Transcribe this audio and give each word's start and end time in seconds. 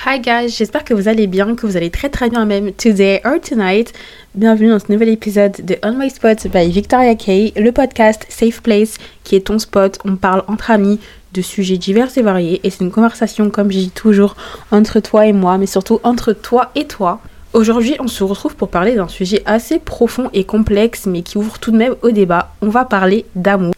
Hi 0.04 0.20
guys, 0.20 0.48
j'espère 0.50 0.84
que 0.84 0.92
vous 0.92 1.08
allez 1.08 1.26
bien, 1.26 1.54
que 1.54 1.66
vous 1.66 1.78
allez 1.78 1.88
très 1.90 2.10
très 2.10 2.28
bien 2.28 2.44
même 2.44 2.72
today 2.72 3.22
or 3.24 3.40
tonight. 3.40 3.94
Bienvenue 4.34 4.68
dans 4.68 4.78
ce 4.78 4.92
nouvel 4.92 5.08
épisode 5.08 5.64
de 5.64 5.78
On 5.82 5.94
My 5.94 6.10
Spot 6.10 6.48
by 6.48 6.70
Victoria 6.70 7.14
Kay, 7.14 7.54
le 7.56 7.72
podcast 7.72 8.26
Safe 8.28 8.60
Place 8.60 8.98
qui 9.24 9.36
est 9.36 9.46
ton 9.46 9.58
spot. 9.58 9.98
On 10.04 10.16
parle 10.16 10.44
entre 10.48 10.70
amis 10.70 11.00
de 11.32 11.40
sujets 11.40 11.78
divers 11.78 12.10
et 12.18 12.22
variés 12.22 12.60
et 12.62 12.68
c'est 12.68 12.84
une 12.84 12.90
conversation 12.90 13.48
comme 13.48 13.72
je 13.72 13.78
dis 13.78 13.90
toujours 13.90 14.36
entre 14.70 15.00
toi 15.00 15.24
et 15.24 15.32
moi 15.32 15.56
mais 15.56 15.66
surtout 15.66 15.98
entre 16.02 16.34
toi 16.34 16.72
et 16.74 16.86
toi. 16.86 17.22
Aujourd'hui, 17.52 17.96
on 17.98 18.06
se 18.06 18.22
retrouve 18.22 18.54
pour 18.54 18.68
parler 18.68 18.94
d'un 18.94 19.08
sujet 19.08 19.42
assez 19.44 19.80
profond 19.80 20.30
et 20.32 20.44
complexe 20.44 21.06
mais 21.06 21.22
qui 21.22 21.36
ouvre 21.36 21.58
tout 21.58 21.72
de 21.72 21.76
même 21.76 21.96
au 22.02 22.12
débat. 22.12 22.52
On 22.62 22.68
va 22.68 22.84
parler 22.84 23.26
d'amour. 23.34 23.74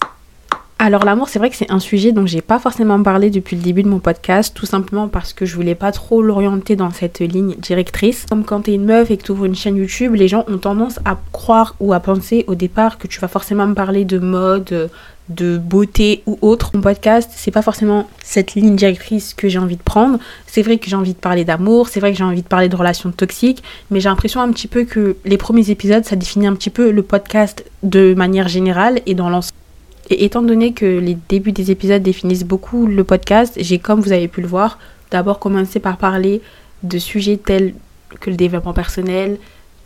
Alors 0.85 1.05
l'amour, 1.05 1.29
c'est 1.29 1.39
vrai 1.39 1.49
que 1.49 1.55
c'est 1.55 1.71
un 1.71 1.79
sujet 1.79 2.11
dont 2.11 2.27
j'ai 2.27 2.41
pas 2.41 2.59
forcément 2.59 3.01
parlé 3.01 3.31
depuis 3.31 3.55
le 3.55 3.63
début 3.63 3.85
de 3.85 3.89
mon 3.89 4.01
podcast, 4.01 4.53
tout 4.53 4.67
simplement 4.67 5.07
parce 5.07 5.33
que 5.33 5.47
je 5.47 5.55
voulais 5.55 5.77
pas 5.77 5.93
trop 5.93 6.23
l'orienter 6.23 6.75
dans 6.75 6.91
cette 6.91 7.21
ligne 7.21 7.55
directrice. 7.55 8.27
Comme 8.29 8.43
quand 8.43 8.63
t'es 8.63 8.75
une 8.75 8.87
meuf 8.87 9.09
et 9.09 9.17
que 9.17 9.23
tu 9.23 9.31
ouvres 9.31 9.45
une 9.45 9.55
chaîne 9.55 9.77
YouTube, 9.77 10.17
les 10.17 10.27
gens 10.27 10.45
ont 10.49 10.59
tendance 10.59 10.99
à 11.05 11.21
croire 11.31 11.77
ou 11.79 11.93
à 11.93 12.01
penser 12.01 12.45
au 12.49 12.57
départ 12.57 12.99
que 12.99 13.07
tu 13.07 13.21
vas 13.21 13.29
forcément 13.29 13.65
me 13.69 13.75
parler 13.75 14.05
de 14.05 14.19
mode, 14.19 14.91
de 15.29 15.57
beauté 15.57 16.25
ou 16.27 16.37
autre. 16.43 16.73
Mon 16.75 16.81
podcast, 16.81 17.31
c'est 17.33 17.53
pas 17.53 17.63
forcément 17.63 18.09
cette 18.21 18.57
ligne 18.57 18.75
directrice 18.75 19.35
que 19.35 19.49
j'ai 19.49 19.61
envie 19.61 19.77
de 19.77 19.85
prendre. 19.85 20.19
C'est 20.49 20.63
vrai 20.63 20.79
que 20.79 20.91
j'ai 20.91 20.97
envie 20.97 21.15
de 21.15 21.19
parler 21.19 21.45
d'amour, 21.45 21.87
c'est 21.91 22.01
vrai 22.01 22.11
que 22.11 22.19
j'ai 22.19 22.25
envie 22.25 22.43
de 22.43 22.49
parler 22.49 22.69
de 22.69 22.75
relations 22.75 23.13
toxiques, 23.13 23.63
mais 23.93 24.01
j'ai 24.01 24.09
l'impression 24.09 24.41
un 24.41 24.51
petit 24.51 24.67
peu 24.67 24.83
que 24.83 25.15
les 25.27 25.39
premiers 25.39 25.71
épisodes, 25.71 26.05
ça 26.05 26.17
définit 26.17 26.49
un 26.49 26.57
petit 26.57 26.71
peu 26.71 26.91
le 26.91 27.05
podcast 27.05 27.65
de 27.85 28.15
manière 28.15 28.49
générale 28.49 29.01
et 29.07 29.15
dans 29.15 29.31
l'ensemble. 29.31 29.62
Et 30.11 30.25
étant 30.25 30.43
donné 30.43 30.73
que 30.73 30.87
les 30.87 31.17
débuts 31.29 31.53
des 31.53 31.71
épisodes 31.71 32.03
définissent 32.03 32.45
beaucoup 32.45 32.87
le 32.87 33.05
podcast, 33.05 33.55
j'ai, 33.59 33.79
comme 33.79 34.01
vous 34.01 34.13
avez 34.13 34.29
pu 34.29 34.41
le 34.41 34.49
voir, 34.49 34.79
d'abord 35.11 35.39
commencé 35.39 35.81
par 35.81 35.97
parler 35.97 36.41
de 36.83 36.99
sujets 36.99 37.37
tels 37.37 37.75
que 38.21 38.31
le 38.31 38.37
développement 38.37 38.75
personnel, 38.75 39.39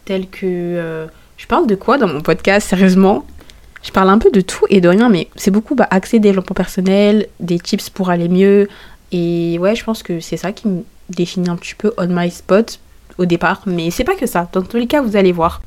tels 0.05 0.28
que... 0.28 0.45
Euh, 0.45 1.06
je 1.36 1.47
parle 1.47 1.67
de 1.67 1.75
quoi 1.75 1.98
dans 1.98 2.08
mon 2.08 2.23
podcast, 2.23 2.69
sérieusement? 2.69 3.27
Je 3.83 3.92
parle 3.92 4.08
un 4.08 4.19
peu 4.19 4.31
de 4.31 4.41
tout 4.41 4.64
et 4.70 4.81
de 4.81 4.89
rien, 4.89 5.08
mais 5.08 5.28
c'est 5.36 5.50
beaucoup 5.50 5.75
bah, 5.75 5.86
accès 5.91 6.19
développement 6.19 6.55
personnel, 6.55 7.28
des 7.41 7.58
tips 7.58 7.91
pour 7.91 8.11
aller 8.11 8.28
mieux. 8.28 8.69
Et 9.12 9.58
ouais, 9.61 9.77
je 9.77 9.84
pense 9.84 10.03
que 10.03 10.19
c'est 10.19 10.36
ça 10.36 10.53
qui 10.53 10.67
me 10.67 10.83
définit 11.11 11.48
un 11.48 11.56
petit 11.56 11.75
peu 11.75 11.92
on 11.98 12.08
my 12.08 12.30
spot 12.30 12.80
au 13.19 13.27
départ. 13.27 13.62
Mais 13.67 13.91
c'est 13.91 14.05
pas 14.05 14.17
que 14.17 14.27
ça. 14.27 14.48
Dans 14.53 14.62
tous 14.62 14.78
les 14.78 14.86
cas, 14.86 15.03
vous 15.03 15.17
allez 15.17 15.33
voir. 15.33 15.62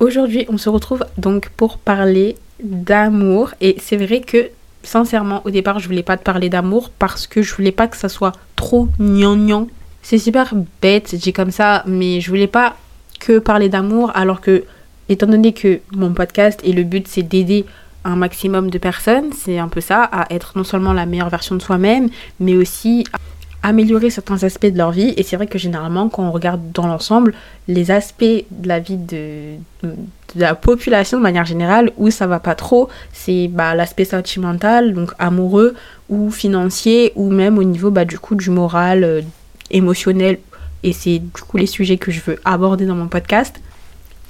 Aujourd'hui, 0.00 0.46
on 0.48 0.58
se 0.58 0.68
retrouve 0.68 1.04
donc 1.18 1.50
pour 1.50 1.78
parler 1.78 2.36
d'amour. 2.62 3.52
Et 3.60 3.76
c'est 3.80 3.96
vrai 3.96 4.20
que, 4.20 4.50
sincèrement, 4.82 5.42
au 5.44 5.50
départ, 5.50 5.78
je 5.78 5.86
voulais 5.86 6.02
pas 6.02 6.16
te 6.16 6.24
parler 6.24 6.48
d'amour 6.48 6.90
parce 6.98 7.26
que 7.26 7.42
je 7.42 7.54
voulais 7.54 7.72
pas 7.72 7.86
que 7.88 7.96
ça 7.96 8.08
soit 8.08 8.32
trop 8.56 8.88
gnangnan. 8.98 9.68
C'est 10.02 10.18
super 10.18 10.54
bête, 10.80 11.14
j'ai 11.22 11.32
comme 11.32 11.50
ça, 11.50 11.82
mais 11.86 12.20
je 12.20 12.30
voulais 12.30 12.46
pas 12.46 12.76
que 13.20 13.38
parler 13.38 13.68
d'amour 13.68 14.10
alors 14.14 14.40
que, 14.40 14.64
étant 15.08 15.26
donné 15.26 15.52
que 15.52 15.80
mon 15.92 16.12
podcast 16.14 16.60
et 16.64 16.72
le 16.72 16.84
but 16.84 17.06
c'est 17.06 17.22
d'aider 17.22 17.66
un 18.04 18.16
maximum 18.16 18.70
de 18.70 18.78
personnes, 18.78 19.30
c'est 19.34 19.58
un 19.58 19.68
peu 19.68 19.82
ça, 19.82 20.02
à 20.04 20.32
être 20.32 20.56
non 20.56 20.64
seulement 20.64 20.94
la 20.94 21.04
meilleure 21.04 21.28
version 21.28 21.54
de 21.54 21.60
soi-même, 21.60 22.08
mais 22.38 22.56
aussi 22.56 23.04
améliorer 23.62 24.10
certains 24.10 24.42
aspects 24.42 24.66
de 24.66 24.78
leur 24.78 24.90
vie. 24.90 25.12
Et 25.16 25.22
c'est 25.22 25.36
vrai 25.36 25.46
que 25.46 25.58
généralement, 25.58 26.08
quand 26.08 26.22
on 26.22 26.32
regarde 26.32 26.72
dans 26.72 26.86
l'ensemble, 26.86 27.34
les 27.68 27.90
aspects 27.90 28.24
de 28.50 28.68
la 28.68 28.80
vie 28.80 28.96
de, 28.96 29.56
la 30.36 30.54
population 30.54 31.18
de 31.18 31.22
manière 31.22 31.44
générale, 31.44 31.92
où 31.96 32.10
ça 32.10 32.26
va 32.26 32.40
pas 32.40 32.54
trop, 32.54 32.88
c'est 33.12 33.48
bah, 33.48 33.74
l'aspect 33.74 34.04
sentimental, 34.04 34.94
donc 34.94 35.12
amoureux, 35.18 35.74
ou 36.08 36.30
financier, 36.30 37.12
ou 37.14 37.30
même 37.30 37.58
au 37.58 37.64
niveau 37.64 37.90
bah, 37.90 38.04
du 38.04 38.18
coup 38.18 38.34
du 38.34 38.50
moral, 38.50 39.04
euh, 39.04 39.22
émotionnel. 39.70 40.38
Et 40.82 40.92
c'est 40.92 41.18
du 41.18 41.42
coup 41.46 41.56
les 41.56 41.66
sujets 41.66 41.98
que 41.98 42.10
je 42.10 42.20
veux 42.20 42.38
aborder 42.44 42.86
dans 42.86 42.94
mon 42.94 43.08
podcast. 43.08 43.60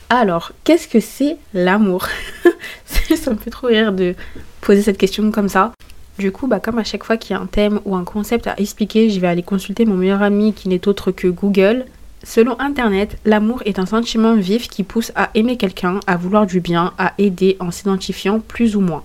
Alors, 0.08 0.50
qu'est-ce 0.64 0.88
que 0.88 0.98
c'est 0.98 1.36
l'amour? 1.54 2.08
Ça 2.84 3.30
me 3.30 3.36
fait 3.36 3.50
trop 3.50 3.68
rire 3.68 3.92
de 3.92 4.14
poser 4.60 4.82
cette 4.82 4.98
question 4.98 5.30
comme 5.30 5.48
ça. 5.48 5.72
Du 6.20 6.32
coup, 6.32 6.46
bah, 6.46 6.60
comme 6.60 6.78
à 6.78 6.84
chaque 6.84 7.02
fois 7.02 7.16
qu'il 7.16 7.34
y 7.34 7.38
a 7.38 7.40
un 7.40 7.46
thème 7.46 7.80
ou 7.86 7.96
un 7.96 8.04
concept 8.04 8.46
à 8.46 8.54
expliquer, 8.58 9.08
je 9.08 9.18
vais 9.20 9.26
aller 9.26 9.42
consulter 9.42 9.86
mon 9.86 9.94
meilleur 9.94 10.20
ami 10.20 10.52
qui 10.52 10.68
n'est 10.68 10.86
autre 10.86 11.12
que 11.12 11.28
Google. 11.28 11.86
Selon 12.24 12.60
Internet, 12.60 13.16
l'amour 13.24 13.62
est 13.64 13.78
un 13.78 13.86
sentiment 13.86 14.34
vif 14.34 14.68
qui 14.68 14.82
pousse 14.82 15.12
à 15.14 15.30
aimer 15.34 15.56
quelqu'un, 15.56 15.98
à 16.06 16.18
vouloir 16.18 16.44
du 16.44 16.60
bien, 16.60 16.92
à 16.98 17.14
aider 17.16 17.56
en 17.58 17.70
s'identifiant 17.70 18.38
plus 18.38 18.76
ou 18.76 18.82
moins. 18.82 19.02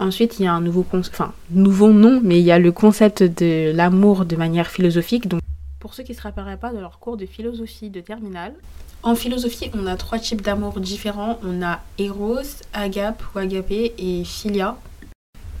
Ensuite, 0.00 0.40
il 0.40 0.46
y 0.46 0.48
a 0.48 0.52
un 0.52 0.60
nouveau, 0.60 0.84
enfin, 0.92 1.32
nouveau 1.52 1.92
nom, 1.92 2.20
mais 2.24 2.40
il 2.40 2.44
y 2.44 2.50
a 2.50 2.58
le 2.58 2.72
concept 2.72 3.22
de 3.22 3.70
l'amour 3.72 4.24
de 4.24 4.34
manière 4.34 4.66
philosophique. 4.66 5.28
Donc, 5.28 5.42
pour 5.78 5.94
ceux 5.94 6.02
qui 6.02 6.10
ne 6.10 6.16
se 6.16 6.22
rappelleraient 6.22 6.56
pas 6.56 6.72
de 6.72 6.80
leur 6.80 6.98
cours 6.98 7.16
de 7.16 7.24
philosophie 7.24 7.88
de 7.88 8.00
terminale, 8.00 8.54
en 9.04 9.14
philosophie, 9.14 9.70
on 9.74 9.86
a 9.86 9.94
trois 9.94 10.18
types 10.18 10.42
d'amour 10.42 10.80
différents. 10.80 11.38
On 11.44 11.62
a 11.62 11.78
Eros, 11.98 12.62
Agape 12.72 13.22
ou 13.32 13.38
Agapé 13.38 13.94
et 13.96 14.24
Philia. 14.24 14.76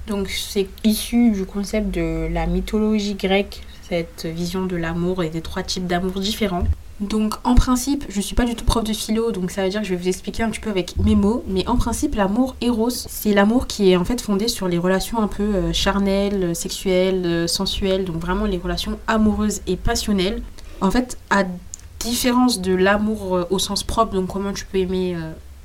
Donc 0.06 0.28
c'est 0.28 0.68
issu 0.84 1.30
du 1.30 1.44
concept 1.44 1.90
de 1.92 2.28
la 2.32 2.46
mythologie 2.46 3.14
grecque, 3.14 3.62
cette 3.88 4.26
vision 4.26 4.66
de 4.66 4.76
l'amour 4.76 5.22
et 5.22 5.30
des 5.30 5.42
trois 5.42 5.62
types 5.62 5.86
d'amour 5.86 6.18
différents. 6.20 6.64
Donc 7.00 7.34
en 7.42 7.54
principe, 7.56 8.04
je 8.08 8.20
suis 8.20 8.36
pas 8.36 8.44
du 8.44 8.54
tout 8.54 8.64
prof 8.64 8.84
de 8.84 8.92
philo, 8.92 9.32
donc 9.32 9.50
ça 9.50 9.64
veut 9.64 9.70
dire 9.70 9.80
que 9.80 9.86
je 9.86 9.94
vais 9.94 10.00
vous 10.00 10.08
expliquer 10.08 10.44
un 10.44 10.50
petit 10.50 10.60
peu 10.60 10.70
avec 10.70 10.96
mes 10.98 11.16
mots, 11.16 11.42
mais 11.48 11.66
en 11.66 11.76
principe, 11.76 12.14
l'amour 12.14 12.54
éros, 12.60 12.90
c'est 12.90 13.34
l'amour 13.34 13.66
qui 13.66 13.90
est 13.90 13.96
en 13.96 14.04
fait 14.04 14.20
fondé 14.20 14.46
sur 14.46 14.68
les 14.68 14.78
relations 14.78 15.20
un 15.20 15.26
peu 15.26 15.42
euh, 15.42 15.72
charnelles, 15.72 16.54
sexuelles, 16.54 17.22
euh, 17.24 17.46
sensuelles, 17.48 18.04
donc 18.04 18.16
vraiment 18.16 18.44
les 18.44 18.58
relations 18.58 18.98
amoureuses 19.08 19.62
et 19.66 19.76
passionnelles. 19.76 20.42
En 20.80 20.92
fait, 20.92 21.18
à 21.30 21.42
différence 21.98 22.60
de 22.60 22.72
l'amour 22.72 23.36
euh, 23.36 23.44
au 23.50 23.58
sens 23.58 23.82
propre, 23.82 24.14
donc 24.14 24.28
comment 24.28 24.52
tu 24.52 24.64
peux 24.64 24.78
aimer 24.78 25.16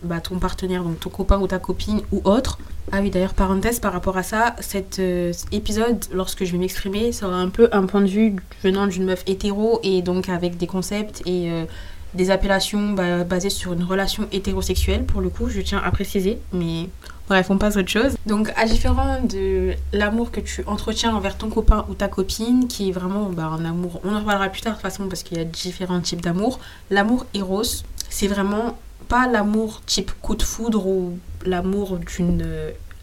bah, 0.04 0.20
ton 0.22 0.40
partenaire, 0.40 0.84
donc 0.84 1.00
ton 1.00 1.10
copain 1.10 1.40
ou 1.40 1.48
ta 1.48 1.60
copine 1.60 2.02
ou 2.12 2.22
autre. 2.24 2.60
Ah 2.92 3.00
oui, 3.02 3.10
d'ailleurs, 3.10 3.34
parenthèse 3.34 3.80
par 3.80 3.92
rapport 3.92 4.18
à 4.18 4.24
ça, 4.24 4.56
cet 4.60 5.00
euh, 5.00 5.34
épisode, 5.52 6.06
lorsque 6.14 6.46
je 6.46 6.52
vais 6.54 6.58
m'exprimer, 6.58 7.12
sera 7.12 7.36
un 7.36 7.50
peu 7.50 7.68
un 7.72 7.86
point 7.86 8.02
de 8.02 8.08
vue 8.08 8.36
venant 8.64 8.88
d'une 8.88 9.06
meuf 9.06 9.24
hétéro 9.28 9.80
et 9.84 10.02
donc 10.02 10.30
avec 10.30 10.58
des 10.58 10.68
concepts 10.68 11.22
et 11.26 11.52
euh, 11.52 11.66
des 12.14 12.32
appellations 12.32 12.92
bah, 12.92 13.26
basées 13.26 13.50
sur 13.50 13.74
une 13.74 13.84
relation 13.84 14.28
hétérosexuelle, 14.32 15.04
pour 15.04 15.20
le 15.20 15.30
coup, 15.30 15.50
je 15.50 15.60
tiens 15.60 15.82
à 15.84 15.92
préciser, 15.92 16.38
mais 16.54 16.88
bref, 17.28 17.48
on 17.50 17.58
passe 17.58 17.76
à 17.76 17.82
autre 17.82 17.90
chose. 17.90 18.16
Donc, 18.26 18.54
à 18.56 18.66
différent 18.66 19.22
de 19.22 19.74
l'amour 19.92 20.32
que 20.32 20.40
tu 20.40 20.64
entretiens 20.66 21.14
envers 21.14 21.38
ton 21.38 21.50
copain 21.50 21.86
ou 21.90 21.94
ta 21.94 22.08
copine, 22.08 22.68
qui 22.70 22.90
est 22.90 22.94
vraiment 22.94 23.30
bah, 23.30 23.46
un 23.48 23.66
amour, 23.66 24.00
on 24.06 24.16
en 24.16 24.20
reparlera 24.20 24.48
plus 24.48 24.62
tard 24.62 24.74
de 24.74 24.78
toute 24.78 24.84
façon 24.84 25.08
parce 25.08 25.24
qu'il 25.24 25.38
y 25.38 25.42
a 25.42 25.46
différents 25.46 26.00
types 26.00 26.22
d'amour, 26.22 26.60
l'amour 26.90 27.26
éros, 27.34 27.64
c'est 28.10 28.28
vraiment 28.28 28.78
pas 29.08 29.28
l'amour 29.28 29.82
type 29.86 30.12
coup 30.22 30.36
de 30.36 30.44
foudre 30.44 30.88
ou 30.88 31.18
l'amour 31.46 31.98
d'une. 31.98 32.46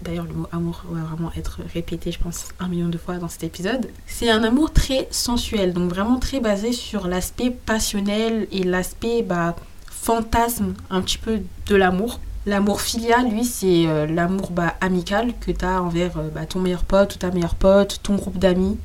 D'ailleurs, 0.03 0.25
le 0.25 0.35
mot 0.35 0.47
amour 0.53 0.83
va 0.91 1.03
vraiment 1.03 1.33
être 1.37 1.61
répété, 1.73 2.13
je 2.13 2.19
pense, 2.19 2.49
un 2.61 2.69
million 2.69 2.89
de 2.89 2.99
fois 2.99 3.17
dans 3.17 3.29
cet 3.29 3.45
épisode. 3.45 3.89
C'est 4.07 4.29
un 4.29 4.43
amour 4.43 4.73
très 4.73 5.09
sensuel, 5.11 5.73
donc 5.73 5.89
vraiment 5.89 6.19
très 6.19 6.41
basé 6.41 6.73
sur 6.73 7.07
l'aspect 7.07 7.51
passionnel 7.51 8.47
et 8.53 8.65
l'aspect 8.65 9.23
bah, 9.23 9.57
fantasme 9.87 10.75
un 10.91 11.01
petit 11.01 11.19
peu 11.19 11.41
de 11.67 11.77
l'amour. 11.77 12.21
L'amour 12.45 12.83
filial, 12.83 13.31
lui, 13.31 13.45
c'est 13.45 13.87
euh, 13.87 14.07
l'amour 14.07 14.51
bah, 14.51 14.75
amical 14.83 15.33
que 15.41 15.51
tu 15.51 15.65
as 15.65 15.83
envers 15.83 16.19
euh, 16.19 16.29
bah, 16.29 16.45
ton 16.45 16.61
meilleur 16.61 16.85
pote 16.85 17.15
ou 17.15 17.19
ta 17.19 17.31
meilleure 17.31 17.55
pote, 17.55 18.01
ton 18.03 18.17
groupe 18.17 18.39
d'amis. 18.39 18.77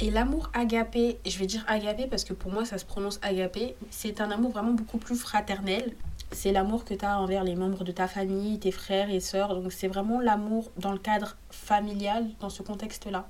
Et 0.00 0.10
l'amour 0.10 0.50
agapé, 0.54 1.18
je 1.24 1.38
vais 1.38 1.46
dire 1.46 1.64
agapé 1.68 2.06
parce 2.10 2.24
que 2.24 2.32
pour 2.32 2.50
moi 2.50 2.64
ça 2.64 2.78
se 2.78 2.84
prononce 2.84 3.20
agapé, 3.22 3.76
c'est 3.90 4.20
un 4.20 4.30
amour 4.30 4.50
vraiment 4.50 4.72
beaucoup 4.72 4.98
plus 4.98 5.14
fraternel 5.14 5.92
c'est 6.32 6.52
l'amour 6.52 6.84
que 6.84 6.94
tu 6.94 7.04
as 7.04 7.20
envers 7.20 7.44
les 7.44 7.56
membres 7.56 7.84
de 7.84 7.92
ta 7.92 8.06
famille, 8.06 8.58
tes 8.58 8.70
frères 8.70 9.10
et 9.10 9.20
sœurs. 9.20 9.54
Donc 9.54 9.72
c'est 9.72 9.88
vraiment 9.88 10.20
l'amour 10.20 10.70
dans 10.78 10.92
le 10.92 10.98
cadre 10.98 11.36
familial, 11.50 12.26
dans 12.40 12.50
ce 12.50 12.62
contexte-là. 12.62 13.26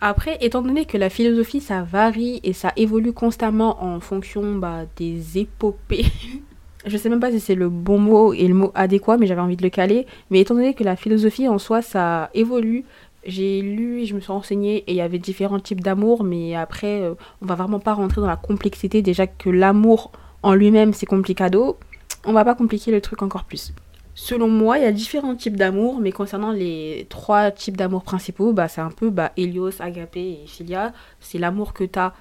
Après, 0.00 0.36
étant 0.40 0.62
donné 0.62 0.84
que 0.84 0.98
la 0.98 1.10
philosophie, 1.10 1.60
ça 1.60 1.82
varie 1.82 2.40
et 2.42 2.52
ça 2.52 2.72
évolue 2.76 3.12
constamment 3.12 3.84
en 3.84 4.00
fonction 4.00 4.56
bah, 4.56 4.80
des 4.96 5.38
épopées, 5.38 6.06
je 6.86 6.96
sais 6.96 7.08
même 7.08 7.20
pas 7.20 7.30
si 7.30 7.38
c'est 7.38 7.54
le 7.54 7.68
bon 7.68 7.98
mot 7.98 8.32
et 8.32 8.48
le 8.48 8.54
mot 8.54 8.72
adéquat, 8.74 9.16
mais 9.16 9.26
j'avais 9.26 9.40
envie 9.40 9.56
de 9.56 9.62
le 9.62 9.70
caler. 9.70 10.06
Mais 10.30 10.40
étant 10.40 10.54
donné 10.54 10.74
que 10.74 10.82
la 10.82 10.96
philosophie 10.96 11.46
en 11.46 11.58
soi, 11.58 11.82
ça 11.82 12.30
évolue, 12.34 12.84
j'ai 13.24 13.62
lu 13.62 14.04
je 14.04 14.14
me 14.14 14.20
suis 14.20 14.32
renseignée 14.32 14.78
et 14.88 14.92
il 14.92 14.96
y 14.96 15.00
avait 15.00 15.20
différents 15.20 15.60
types 15.60 15.80
d'amour, 15.80 16.24
mais 16.24 16.56
après, 16.56 17.02
euh, 17.02 17.14
on 17.40 17.46
va 17.46 17.54
vraiment 17.54 17.78
pas 17.78 17.94
rentrer 17.94 18.20
dans 18.20 18.26
la 18.26 18.36
complexité. 18.36 19.02
Déjà 19.02 19.28
que 19.28 19.50
l'amour 19.50 20.10
en 20.42 20.54
lui-même, 20.54 20.92
c'est 20.92 21.06
complicado 21.06 21.76
on 22.24 22.32
va 22.32 22.44
pas 22.44 22.54
compliquer 22.54 22.90
le 22.90 23.00
truc 23.00 23.22
encore 23.22 23.44
plus. 23.44 23.72
Selon 24.14 24.48
moi, 24.48 24.78
il 24.78 24.84
y 24.84 24.86
a 24.86 24.92
différents 24.92 25.34
types 25.34 25.56
d'amour, 25.56 25.98
mais 25.98 26.12
concernant 26.12 26.52
les 26.52 27.06
trois 27.08 27.50
types 27.50 27.76
d'amour 27.76 28.02
principaux, 28.02 28.52
bah, 28.52 28.68
c'est 28.68 28.82
un 28.82 28.90
peu 28.90 29.08
bah, 29.08 29.32
Helios, 29.38 29.80
Agapé 29.80 30.42
et 30.42 30.46
Philia. 30.46 30.92
C'est 31.20 31.38
l'amour 31.38 31.72
que 31.72 31.84
tu 31.84 31.98
as 31.98 32.12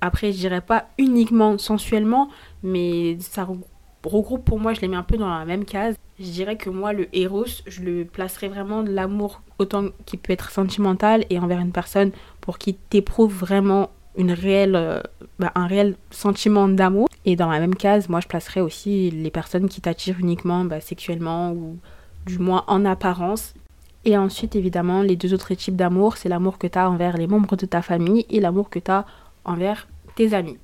Après, 0.00 0.30
je 0.30 0.38
dirais 0.38 0.60
pas 0.60 0.86
uniquement 0.98 1.58
sensuellement, 1.58 2.30
mais 2.62 3.18
ça 3.18 3.44
regroupe 4.04 4.44
pour 4.44 4.60
moi, 4.60 4.72
je 4.72 4.80
les 4.80 4.88
mets 4.88 4.96
un 4.96 5.02
peu 5.02 5.16
dans 5.16 5.28
la 5.28 5.44
même 5.44 5.64
case. 5.64 5.96
Je 6.20 6.30
dirais 6.30 6.56
que 6.56 6.70
moi, 6.70 6.92
le 6.92 7.08
héros, 7.14 7.44
je 7.66 7.82
le 7.82 8.04
placerais 8.04 8.48
vraiment 8.48 8.82
de 8.82 8.92
l'amour 8.92 9.42
autant 9.58 9.86
qu'il 10.06 10.20
peut 10.20 10.32
être 10.32 10.50
sentimental 10.50 11.24
et 11.28 11.38
envers 11.38 11.58
une 11.58 11.72
personne 11.72 12.12
pour 12.40 12.58
qui 12.58 12.74
t'éprouve 12.74 13.34
vraiment 13.34 13.90
une 14.16 14.32
réelle, 14.32 14.76
euh, 14.76 15.00
bah, 15.38 15.52
un 15.54 15.66
réel 15.66 15.96
sentiment 16.10 16.68
d'amour. 16.68 17.08
Et 17.24 17.36
dans 17.36 17.50
la 17.50 17.60
même 17.60 17.74
case, 17.74 18.08
moi, 18.08 18.20
je 18.20 18.28
placerais 18.28 18.60
aussi 18.60 19.10
les 19.10 19.30
personnes 19.30 19.68
qui 19.68 19.80
t'attirent 19.80 20.18
uniquement 20.18 20.64
bah, 20.64 20.80
sexuellement 20.80 21.52
ou 21.52 21.76
du 22.26 22.38
moins 22.38 22.64
en 22.66 22.84
apparence. 22.84 23.54
Et 24.04 24.16
ensuite, 24.16 24.54
évidemment, 24.54 25.02
les 25.02 25.16
deux 25.16 25.34
autres 25.34 25.54
types 25.54 25.76
d'amour, 25.76 26.16
c'est 26.16 26.28
l'amour 26.28 26.58
que 26.58 26.66
tu 26.66 26.78
as 26.78 26.88
envers 26.88 27.16
les 27.16 27.26
membres 27.26 27.56
de 27.56 27.66
ta 27.66 27.82
famille 27.82 28.24
et 28.30 28.40
l'amour 28.40 28.70
que 28.70 28.78
tu 28.78 28.90
as 28.90 29.04
envers 29.44 29.88
tes 30.14 30.32
amis. 30.32 30.58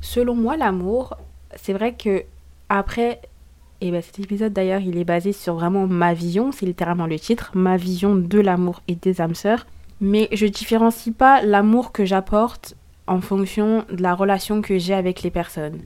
Selon 0.00 0.34
moi, 0.34 0.56
l'amour, 0.56 1.16
c'est 1.56 1.72
vrai 1.72 1.94
que 1.94 2.24
après, 2.68 3.20
et 3.80 3.90
ben 3.90 4.02
cet 4.02 4.18
épisode 4.18 4.52
d'ailleurs, 4.52 4.80
il 4.80 4.98
est 4.98 5.04
basé 5.04 5.32
sur 5.32 5.54
vraiment 5.54 5.86
ma 5.86 6.14
vision, 6.14 6.52
c'est 6.52 6.66
littéralement 6.66 7.06
le 7.06 7.18
titre, 7.18 7.50
ma 7.54 7.76
vision 7.76 8.14
de 8.14 8.38
l'amour 8.38 8.82
et 8.88 8.94
des 8.94 9.20
âmes 9.20 9.34
sœurs. 9.34 9.66
Mais 10.00 10.28
je 10.32 10.46
différencie 10.46 11.14
pas 11.14 11.42
l'amour 11.42 11.92
que 11.92 12.04
j'apporte 12.04 12.74
en 13.06 13.20
fonction 13.20 13.84
de 13.90 14.02
la 14.02 14.14
relation 14.14 14.62
que 14.62 14.78
j'ai 14.78 14.94
avec 14.94 15.22
les 15.22 15.30
personnes. 15.30 15.80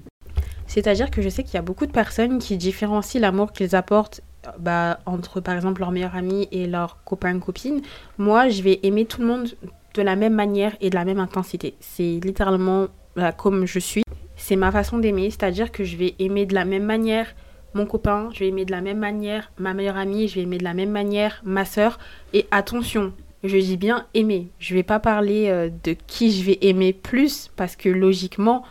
C'est-à-dire 0.67 1.11
que 1.11 1.23
je 1.23 1.29
sais 1.29 1.43
qu'il 1.43 1.55
y 1.55 1.59
a 1.59 1.63
beaucoup 1.63 1.87
de 1.87 1.93
personnes 1.93 2.39
qui 2.39 2.57
différencient 2.57 3.21
l'amour 3.21 3.53
qu'ils 3.53 3.75
apportent 3.75 4.21
bah, 4.59 5.01
entre 5.07 5.41
par 5.41 5.55
exemple 5.55 5.81
leur 5.81 5.91
meilleur 5.91 6.15
ami 6.17 6.49
et 6.53 6.67
leur 6.67 7.03
copain 7.05 7.39
copine. 7.39 7.81
Moi, 8.19 8.49
je 8.49 8.63
vais 8.63 8.81
aimer 8.83 9.05
tout 9.05 9.21
le 9.21 9.27
monde 9.27 9.49
de 9.95 10.03
la 10.03 10.17
même 10.17 10.35
manière 10.35 10.77
et 10.81 10.91
de 10.91 10.95
la 10.95 11.05
même 11.05 11.21
intensité. 11.21 11.75
C'est 11.81 12.21
littéralement 12.23 12.89
bah, 13.17 13.33
comme 13.33 13.67
je 13.67 13.79
suis. 13.79 14.03
C'est 14.37 14.57
ma 14.57 14.73
façon 14.73 14.99
d'aimer, 14.99 15.31
c'est-à-dire 15.31 15.73
que 15.73 15.85
je 15.85 15.97
vais 15.97 16.15
aimer 16.19 16.47
de 16.47 16.55
la 16.55 16.65
même 16.65 16.85
manière 16.85 17.35
mon 17.73 17.87
copain, 17.87 18.29
je 18.33 18.41
vais 18.41 18.49
aimer 18.49 18.65
de 18.65 18.71
la 18.71 18.81
même 18.81 18.99
manière 18.99 19.51
ma 19.59 19.75
meilleure 19.75 19.97
amie, 19.97 20.29
je 20.29 20.37
vais 20.37 20.43
aimer 20.43 20.59
de 20.59 20.65
la 20.65 20.75
même 20.75 20.91
manière 20.91 21.41
ma 21.45 21.65
soeur. 21.65 21.99
Et 22.33 22.47
attention, 22.51 23.13
je 23.45 23.59
dis 23.59 23.77
bien 23.77 24.07
aimer. 24.15 24.49
Je 24.59 24.75
vais 24.75 24.83
pas 24.83 24.99
parler 24.99 25.49
euh, 25.49 25.71
de 25.85 25.95
qui 26.07 26.33
je 26.33 26.45
vais 26.45 26.59
aimer 26.63 26.93
plus 26.93 27.51
parce 27.57 27.77
que 27.77 27.89
logiquement, 27.89 28.65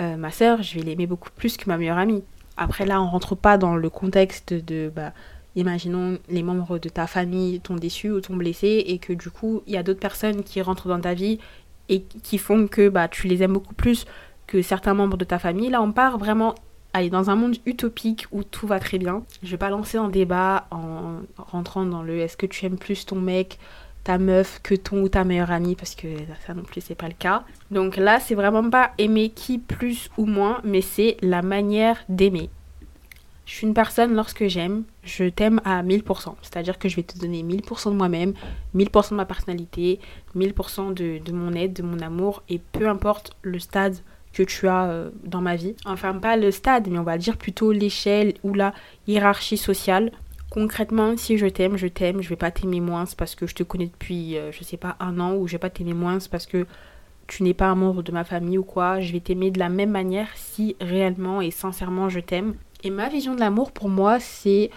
euh, 0.00 0.16
ma 0.16 0.30
soeur, 0.30 0.62
je 0.62 0.78
vais 0.78 0.84
l'aimer 0.84 1.06
beaucoup 1.06 1.30
plus 1.34 1.56
que 1.56 1.68
ma 1.68 1.76
meilleure 1.76 1.98
amie. 1.98 2.22
Après 2.56 2.86
là, 2.86 3.02
on 3.02 3.08
rentre 3.08 3.34
pas 3.34 3.58
dans 3.58 3.76
le 3.76 3.90
contexte 3.90 4.54
de, 4.54 4.90
bah, 4.94 5.12
imaginons 5.56 6.18
les 6.28 6.42
membres 6.42 6.78
de 6.78 6.88
ta 6.88 7.06
famille 7.06 7.60
t'ont 7.60 7.76
déçu 7.76 8.10
ou 8.10 8.20
t'ont 8.20 8.36
blessé 8.36 8.84
et 8.86 8.98
que 8.98 9.12
du 9.12 9.30
coup, 9.30 9.62
il 9.66 9.74
y 9.74 9.76
a 9.76 9.82
d'autres 9.82 10.00
personnes 10.00 10.44
qui 10.44 10.62
rentrent 10.62 10.88
dans 10.88 11.00
ta 11.00 11.14
vie 11.14 11.38
et 11.88 12.02
qui 12.02 12.38
font 12.38 12.68
que 12.68 12.88
bah, 12.88 13.08
tu 13.08 13.26
les 13.26 13.42
aimes 13.42 13.54
beaucoup 13.54 13.74
plus 13.74 14.06
que 14.46 14.62
certains 14.62 14.94
membres 14.94 15.16
de 15.16 15.24
ta 15.24 15.38
famille. 15.38 15.70
Là, 15.70 15.82
on 15.82 15.92
part 15.92 16.18
vraiment 16.18 16.54
aller 16.92 17.10
dans 17.10 17.30
un 17.30 17.36
monde 17.36 17.56
utopique 17.66 18.26
où 18.32 18.44
tout 18.44 18.66
va 18.66 18.78
très 18.78 18.98
bien. 18.98 19.22
Je 19.42 19.50
vais 19.50 19.56
pas 19.56 19.70
lancer 19.70 19.98
un 19.98 20.08
débat 20.08 20.66
en 20.70 21.20
rentrant 21.38 21.84
dans 21.86 22.02
le 22.02 22.18
est-ce 22.18 22.36
que 22.36 22.46
tu 22.46 22.66
aimes 22.66 22.78
plus 22.78 23.06
ton 23.06 23.16
mec, 23.16 23.58
ta 24.04 24.18
meuf 24.18 24.60
que 24.62 24.74
ton 24.74 25.02
ou 25.02 25.08
ta 25.08 25.24
meilleure 25.24 25.50
amie 25.50 25.76
parce 25.76 25.94
que 25.94 26.08
ça 26.46 26.54
non 26.54 26.62
plus 26.62 26.80
c'est 26.80 26.94
pas 26.94 27.08
le 27.08 27.14
cas. 27.14 27.44
Donc 27.70 27.96
là, 27.96 28.20
c'est 28.20 28.34
vraiment 28.34 28.68
pas 28.68 28.92
aimer 28.98 29.30
qui 29.30 29.58
plus 29.58 30.10
ou 30.16 30.26
moins, 30.26 30.60
mais 30.64 30.80
c'est 30.80 31.16
la 31.22 31.42
manière 31.42 32.04
d'aimer. 32.08 32.50
Je 33.44 33.54
suis 33.58 33.66
une 33.66 33.74
personne, 33.74 34.14
lorsque 34.14 34.46
j'aime, 34.46 34.84
je 35.02 35.24
t'aime 35.24 35.60
à 35.64 35.82
1000%. 35.82 36.36
C'est-à-dire 36.42 36.78
que 36.78 36.88
je 36.88 36.96
vais 36.96 37.02
te 37.02 37.18
donner 37.18 37.42
1000% 37.42 37.90
de 37.90 37.96
moi-même, 37.96 38.34
1000% 38.74 39.10
de 39.10 39.14
ma 39.16 39.24
personnalité, 39.24 39.98
1000% 40.36 40.94
de, 40.94 41.18
de, 41.18 41.32
mon 41.32 41.52
aide, 41.52 41.72
de 41.72 41.82
mon 41.82 41.98
amour, 41.98 42.42
et 42.48 42.58
peu 42.58 42.88
importe 42.88 43.36
le 43.42 43.58
stade 43.58 43.96
que 44.32 44.42
tu 44.42 44.68
as 44.68 44.84
euh, 44.84 45.10
dans 45.24 45.40
ma 45.40 45.56
vie. 45.56 45.74
Enfin, 45.84 46.14
pas 46.14 46.36
le 46.36 46.50
stade, 46.50 46.88
mais 46.88 46.98
on 46.98 47.02
va 47.02 47.18
dire 47.18 47.36
plutôt 47.36 47.72
l'échelle 47.72 48.34
ou 48.42 48.54
la 48.54 48.72
hiérarchie 49.06 49.58
sociale. 49.58 50.12
Concrètement, 50.52 51.16
si 51.16 51.38
je 51.38 51.46
t'aime, 51.46 51.78
je 51.78 51.86
t'aime, 51.86 52.20
je 52.20 52.28
vais 52.28 52.36
pas 52.36 52.50
t'aimer 52.50 52.80
moins 52.80 53.04
parce 53.16 53.34
que 53.34 53.46
je 53.46 53.54
te 53.54 53.62
connais 53.62 53.86
depuis, 53.86 54.36
euh, 54.36 54.52
je 54.52 54.62
sais 54.62 54.76
pas, 54.76 54.96
un 55.00 55.18
an, 55.18 55.34
ou 55.34 55.46
je 55.46 55.52
vais 55.52 55.58
pas 55.58 55.70
t'aimer 55.70 55.94
moins 55.94 56.18
parce 56.30 56.44
que 56.44 56.66
tu 57.26 57.42
n'es 57.42 57.54
pas 57.54 57.68
un 57.68 57.74
membre 57.74 58.02
de 58.02 58.12
ma 58.12 58.22
famille 58.22 58.58
ou 58.58 58.62
quoi. 58.62 59.00
Je 59.00 59.14
vais 59.14 59.20
t'aimer 59.20 59.50
de 59.50 59.58
la 59.58 59.70
même 59.70 59.88
manière 59.88 60.28
si 60.34 60.76
réellement 60.78 61.40
et 61.40 61.50
sincèrement 61.50 62.10
je 62.10 62.20
t'aime. 62.20 62.56
Et 62.84 62.90
ma 62.90 63.08
vision 63.08 63.34
de 63.34 63.40
l'amour 63.40 63.72
pour 63.72 63.88
moi, 63.88 64.20
c'est 64.20 64.68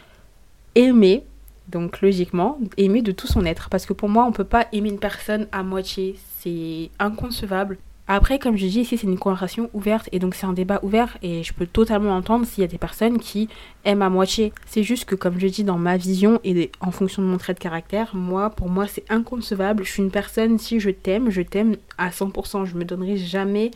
aimer, 0.76 1.26
donc 1.68 2.00
logiquement, 2.00 2.58
aimer 2.78 3.02
de 3.02 3.12
tout 3.12 3.28
son 3.28 3.44
être. 3.44 3.70
Parce 3.70 3.86
que 3.86 3.92
pour 3.92 4.08
moi, 4.08 4.24
on 4.24 4.32
peut 4.32 4.46
pas 4.46 4.68
aimer 4.72 4.88
une 4.88 5.00
personne 5.00 5.50
à 5.52 5.62
moitié. 5.62 6.16
C'est 6.40 6.90
inconcevable. 7.00 7.80
Après, 8.08 8.38
comme 8.38 8.56
je 8.56 8.68
dis 8.68 8.82
ici, 8.82 8.98
c'est 8.98 9.08
une 9.08 9.18
conversation 9.18 9.72
ouverte 9.74 10.10
et 10.12 10.20
donc 10.20 10.36
c'est 10.36 10.46
un 10.46 10.54
débat 10.54 10.80
ouvert 10.84 11.18
et 11.24 11.42
je 11.42 11.54
peux 11.54 11.66
totalement 11.66 12.16
entendre 12.16 12.46
s'il 12.46 12.62
y 12.62 12.64
a 12.64 12.68
des 12.68 12.78
personnes 12.78 13.18
qui 13.18 13.50
aiment 13.84 14.04
à 14.04 14.12
moitié. 14.12 14.54
C'est 14.68 14.84
juste 14.84 15.06
que, 15.06 15.16
comme 15.16 15.40
je 15.40 15.48
dis, 15.48 15.64
dans 15.64 15.80
ma 15.80 15.98
vision 15.98 16.40
et 16.44 16.72
en 16.82 16.92
fonction 16.92 17.24
de 17.24 17.28
mon 17.28 17.40
trait 17.40 17.56
de 17.56 17.60
caractère, 17.60 18.16
moi, 18.16 18.52
pour 18.52 18.70
moi, 18.70 18.86
c'est 18.86 19.04
inconcevable. 19.10 19.84
Je 19.84 19.92
suis 19.92 20.04
une 20.04 20.12
personne, 20.12 20.60
si 20.60 20.80
je 20.80 20.92
t'aime, 20.92 21.32
je 21.32 21.42
t'aime 21.42 21.78
à 21.98 22.12
100%. 22.12 22.66
Je 22.66 22.76
me 22.76 22.86
donnerai 22.86 23.18
jamais 23.18 23.72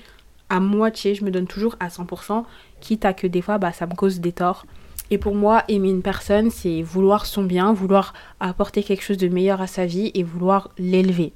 à 0.50 0.60
moitié, 0.60 1.16
je 1.16 1.26
me 1.26 1.31
donne 1.31 1.48
toujours 1.48 1.76
à 1.80 1.88
100%, 1.88 2.44
quitte 2.81 3.06
à 3.06 3.14
que 3.14 3.26
des 3.26 3.42
fois, 3.42 3.58
bah, 3.58 3.72
ça 3.72 3.88
me 3.88 3.96
cause 3.96 4.20
des 4.20 4.31
torts. 4.31 4.68
Et 5.10 5.18
pour 5.18 5.34
moi, 5.34 5.64
aimer 5.70 5.90
une 5.90 6.04
personne, 6.04 6.52
c'est 6.52 6.84
vouloir 6.84 7.26
son 7.26 7.44
bien, 7.44 7.74
vouloir 7.74 8.14
apporter 8.40 8.84
quelque 8.84 9.04
chose 9.04 9.18
de 9.18 9.28
meilleur 9.28 9.60
à 9.60 9.66
sa 9.66 9.88
vie 9.88 10.12
et 10.14 10.22
vouloir 10.22 10.70
l'élever. 10.78 11.34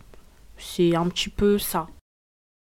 C'est 0.57 0.95
un 0.95 1.07
petit 1.07 1.29
peu 1.29 1.57
ça. 1.57 1.87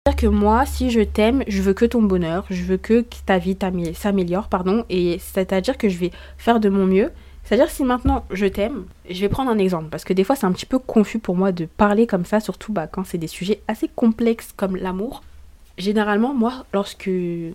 C'est-à-dire 0.08 0.30
que 0.30 0.36
moi, 0.36 0.68
si 0.68 0.92
je 0.92 1.02
t'aime, 1.02 1.44
je 1.48 1.64
veux 1.64 1.74
que 1.74 1.84
ton 1.84 2.04
bonheur, 2.04 2.46
je 2.52 2.62
veux 2.62 2.78
que 2.78 3.04
ta 3.26 3.40
vie 3.40 3.58
s'améliore, 3.96 4.50
pardon, 4.50 4.86
et 4.88 5.18
c'est-à-dire 5.18 5.80
que 5.80 5.90
je 5.90 5.98
vais 5.98 6.12
faire 6.38 6.60
de 6.60 6.70
mon 6.70 6.86
mieux. 6.86 7.10
C'est-à-dire 7.44 7.72
si 7.72 7.84
maintenant 7.84 8.24
je 8.30 8.46
t'aime, 8.46 8.86
je 9.10 9.20
vais 9.20 9.30
prendre 9.30 9.50
un 9.50 9.58
exemple, 9.58 9.88
parce 9.90 10.04
que 10.04 10.14
des 10.14 10.24
fois 10.24 10.36
c'est 10.36 10.46
un 10.46 10.52
petit 10.52 10.68
peu 10.68 10.78
confus 10.78 11.18
pour 11.18 11.36
moi 11.36 11.52
de 11.52 11.66
parler 11.66 12.06
comme 12.06 12.24
ça, 12.24 12.40
surtout 12.40 12.72
bah, 12.72 12.86
quand 12.86 13.04
c'est 13.04 13.18
des 13.18 13.26
sujets 13.26 13.62
assez 13.68 13.88
complexes 13.88 14.54
comme 14.56 14.76
l'amour. 14.76 15.24
Généralement, 15.80 16.36
moi, 16.36 16.68
lorsque 16.72 17.10
je 17.10 17.50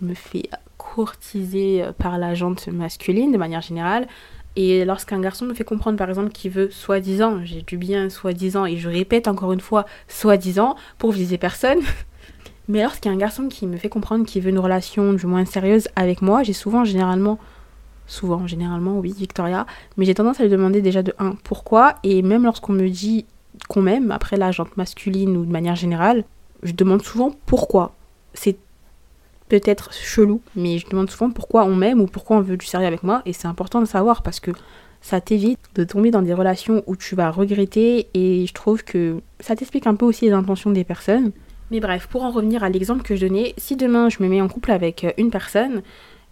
me 0.00 0.14
fais 0.14 0.48
courtiser 0.78 1.84
par 1.98 2.16
la 2.16 2.34
jante 2.34 2.68
masculine 2.68 3.30
de 3.30 3.36
manière 3.36 3.60
générale, 3.60 4.08
et 4.56 4.84
lorsqu'un 4.84 5.20
garçon 5.20 5.46
me 5.46 5.54
fait 5.54 5.64
comprendre, 5.64 5.96
par 5.96 6.08
exemple, 6.08 6.30
qu'il 6.30 6.50
veut 6.50 6.70
soi-disant, 6.70 7.40
j'ai 7.44 7.62
du 7.62 7.76
bien 7.76 8.10
soi-disant, 8.10 8.66
et 8.66 8.76
je 8.76 8.88
répète 8.88 9.28
encore 9.28 9.52
une 9.52 9.60
fois 9.60 9.86
soi-disant 10.08 10.76
pour 10.98 11.12
viser 11.12 11.38
personne, 11.38 11.78
mais 12.68 12.82
lorsqu'il 12.82 13.10
y 13.10 13.12
a 13.12 13.16
un 13.16 13.20
garçon 13.20 13.48
qui 13.48 13.66
me 13.66 13.76
fait 13.76 13.88
comprendre 13.88 14.26
qu'il 14.26 14.42
veut 14.42 14.50
une 14.50 14.58
relation 14.58 15.12
du 15.12 15.26
moins 15.26 15.44
sérieuse 15.44 15.88
avec 15.96 16.20
moi, 16.20 16.42
j'ai 16.42 16.52
souvent, 16.52 16.84
généralement, 16.84 17.38
souvent, 18.06 18.46
généralement, 18.46 18.98
oui, 18.98 19.14
Victoria, 19.16 19.66
mais 19.96 20.04
j'ai 20.04 20.14
tendance 20.14 20.40
à 20.40 20.42
lui 20.42 20.50
demander 20.50 20.82
déjà 20.82 21.02
de 21.02 21.14
1 21.18 21.36
pourquoi, 21.44 21.94
et 22.02 22.22
même 22.22 22.44
lorsqu'on 22.44 22.72
me 22.72 22.88
dit 22.88 23.26
qu'on 23.68 23.82
m'aime, 23.82 24.10
après 24.10 24.36
la 24.36 24.50
jante 24.50 24.76
masculine 24.76 25.36
ou 25.36 25.44
de 25.44 25.52
manière 25.52 25.76
générale, 25.76 26.24
je 26.62 26.72
demande 26.72 27.02
souvent 27.02 27.32
pourquoi. 27.46 27.94
C'est 28.34 28.56
peut-être 29.50 29.92
chelou, 29.92 30.40
mais 30.56 30.78
je 30.78 30.88
demande 30.88 31.10
souvent 31.10 31.30
pourquoi 31.30 31.64
on 31.64 31.74
m'aime 31.74 32.00
ou 32.00 32.06
pourquoi 32.06 32.38
on 32.38 32.40
veut 32.40 32.56
du 32.56 32.64
sérieux 32.64 32.86
avec 32.86 33.02
moi, 33.02 33.20
et 33.26 33.34
c'est 33.34 33.48
important 33.48 33.80
de 33.80 33.86
savoir 33.86 34.22
parce 34.22 34.40
que 34.40 34.52
ça 35.02 35.20
t'évite 35.20 35.58
de 35.74 35.84
tomber 35.84 36.10
dans 36.10 36.22
des 36.22 36.34
relations 36.34 36.82
où 36.86 36.96
tu 36.96 37.14
vas 37.14 37.30
regretter, 37.30 38.08
et 38.14 38.46
je 38.46 38.54
trouve 38.54 38.84
que 38.84 39.20
ça 39.40 39.56
t'explique 39.56 39.86
un 39.86 39.94
peu 39.94 40.06
aussi 40.06 40.24
les 40.24 40.32
intentions 40.32 40.70
des 40.70 40.84
personnes. 40.84 41.32
Mais 41.70 41.80
bref, 41.80 42.06
pour 42.06 42.22
en 42.22 42.30
revenir 42.30 42.64
à 42.64 42.70
l'exemple 42.70 43.02
que 43.02 43.14
je 43.14 43.26
donnais, 43.26 43.54
si 43.58 43.76
demain 43.76 44.08
je 44.08 44.22
me 44.22 44.28
mets 44.28 44.40
en 44.40 44.48
couple 44.48 44.72
avec 44.72 45.06
une 45.18 45.30
personne 45.30 45.82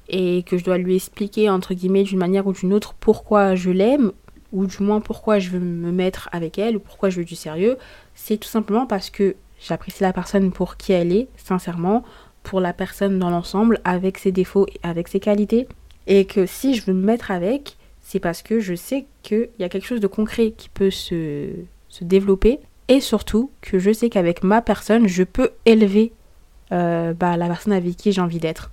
et 0.09 0.43
que 0.45 0.57
je 0.57 0.65
dois 0.65 0.79
lui 0.79 0.97
expliquer 0.97 1.51
entre 1.51 1.75
guillemets 1.75 2.05
d'une 2.05 2.19
manière 2.19 2.47
ou 2.47 2.53
d'une 2.53 2.73
autre 2.73 2.95
pourquoi 2.99 3.55
je 3.55 3.71
l'aime, 3.71 4.13
ou 4.53 4.67
du 4.67 4.83
moins 4.83 5.01
pourquoi 5.01 5.39
je 5.39 5.51
veux 5.51 5.61
me 5.61 5.93
mettre 5.93 6.29
avec 6.33 6.59
elle, 6.59 6.77
ou 6.77 6.81
pourquoi 6.81 7.11
je 7.11 7.19
veux 7.19 7.25
du 7.25 7.37
sérieux, 7.37 7.77
c'est 8.15 8.39
tout 8.39 8.49
simplement 8.49 8.87
parce 8.87 9.11
que 9.11 9.37
j'apprécie 9.61 10.03
la 10.03 10.13
personne 10.13 10.51
pour 10.53 10.77
qui 10.77 10.93
elle 10.93 11.13
est, 11.13 11.29
sincèrement, 11.37 12.05
pour 12.43 12.61
la 12.61 12.73
personne 12.73 13.19
dans 13.19 13.31
l'ensemble, 13.31 13.81
avec 13.85 14.19
ses 14.19 14.33
défauts 14.33 14.67
et 14.67 14.81
avec 14.83 15.09
ses 15.09 15.21
qualités. 15.21 15.67
Et 16.07 16.25
que 16.25 16.47
si 16.47 16.75
je 16.75 16.87
veux 16.87 16.95
me 16.95 17.05
mettre 17.05 17.31
avec, 17.31 17.77
c'est 18.01 18.21
parce 18.21 18.43
que 18.43 18.61
je 18.61 18.75
sais 18.75 19.07
qu'il 19.23 19.51
y 19.59 19.65
a 19.65 19.69
quelque 19.69 19.87
chose 19.87 20.01
de 20.01 20.07
concret 20.07 20.53
qui 20.57 20.71
peut 20.71 20.91
se, 20.91 21.51
se 21.89 22.05
développer. 22.05 22.59
Et 22.89 23.01
surtout 23.01 23.51
que 23.61 23.79
je 23.79 23.93
sais 23.93 24.09
qu'avec 24.09 24.43
ma 24.43 24.63
personne, 24.63 25.07
je 25.07 25.23
peux 25.23 25.51
élever 25.67 26.13
euh, 26.73 27.13
bah, 27.13 27.37
la 27.37 27.47
personne 27.47 27.75
avec 27.75 27.97
qui 27.97 28.13
j'ai 28.13 28.21
envie 28.21 28.39
d'être. 28.39 28.71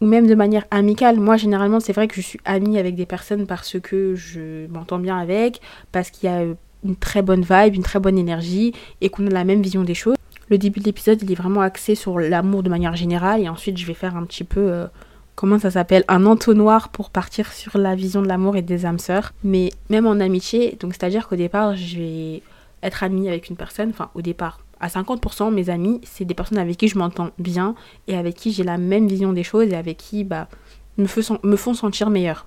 Ou 0.00 0.06
même 0.06 0.26
de 0.26 0.34
manière 0.34 0.66
amicale. 0.70 1.18
Moi, 1.18 1.38
généralement, 1.38 1.80
c'est 1.80 1.94
vrai 1.94 2.08
que 2.08 2.14
je 2.14 2.20
suis 2.20 2.40
amie 2.44 2.78
avec 2.78 2.94
des 2.94 3.06
personnes 3.06 3.46
parce 3.46 3.80
que 3.80 4.14
je 4.14 4.66
m'entends 4.66 4.98
bien 4.98 5.18
avec, 5.18 5.60
parce 5.90 6.10
qu'il 6.10 6.28
y 6.28 6.32
a 6.32 6.42
une 6.84 6.96
très 6.96 7.22
bonne 7.22 7.42
vibe, 7.42 7.74
une 7.74 7.82
très 7.82 8.00
bonne 8.00 8.18
énergie 8.18 8.72
et 9.00 9.08
qu'on 9.08 9.26
a 9.26 9.30
la 9.30 9.44
même 9.44 9.62
vision 9.62 9.82
des 9.82 9.94
choses. 9.94 10.17
Le 10.50 10.58
début 10.58 10.80
de 10.80 10.84
l'épisode, 10.86 11.22
il 11.22 11.30
est 11.30 11.34
vraiment 11.34 11.60
axé 11.60 11.94
sur 11.94 12.18
l'amour 12.18 12.62
de 12.62 12.70
manière 12.70 12.96
générale 12.96 13.42
et 13.42 13.48
ensuite 13.48 13.76
je 13.76 13.86
vais 13.86 13.94
faire 13.94 14.16
un 14.16 14.24
petit 14.24 14.44
peu 14.44 14.60
euh, 14.60 14.86
comment 15.34 15.58
ça 15.58 15.70
s'appelle 15.70 16.04
un 16.08 16.24
entonnoir 16.24 16.88
pour 16.88 17.10
partir 17.10 17.52
sur 17.52 17.76
la 17.76 17.94
vision 17.94 18.22
de 18.22 18.28
l'amour 18.28 18.56
et 18.56 18.62
des 18.62 18.86
âmes 18.86 18.98
sœurs. 18.98 19.32
Mais 19.44 19.70
même 19.90 20.06
en 20.06 20.20
amitié, 20.20 20.76
donc 20.80 20.94
c'est-à-dire 20.94 21.28
qu'au 21.28 21.36
départ, 21.36 21.76
je 21.76 21.98
vais 21.98 22.42
être 22.82 23.02
amie 23.02 23.28
avec 23.28 23.50
une 23.50 23.56
personne, 23.56 23.90
enfin 23.90 24.10
au 24.14 24.22
départ, 24.22 24.60
à 24.80 24.88
50%, 24.88 25.52
mes 25.52 25.70
amis, 25.70 26.00
c'est 26.04 26.24
des 26.24 26.34
personnes 26.34 26.58
avec 26.58 26.76
qui 26.76 26.88
je 26.88 26.96
m'entends 26.96 27.30
bien 27.38 27.74
et 28.06 28.16
avec 28.16 28.36
qui 28.36 28.52
j'ai 28.52 28.64
la 28.64 28.78
même 28.78 29.08
vision 29.08 29.32
des 29.32 29.42
choses 29.42 29.68
et 29.68 29.76
avec 29.76 29.96
qui 29.96 30.24
bah, 30.24 30.48
me, 30.96 31.06
font 31.06 31.74
sentir 31.74 32.10
meilleur. 32.10 32.46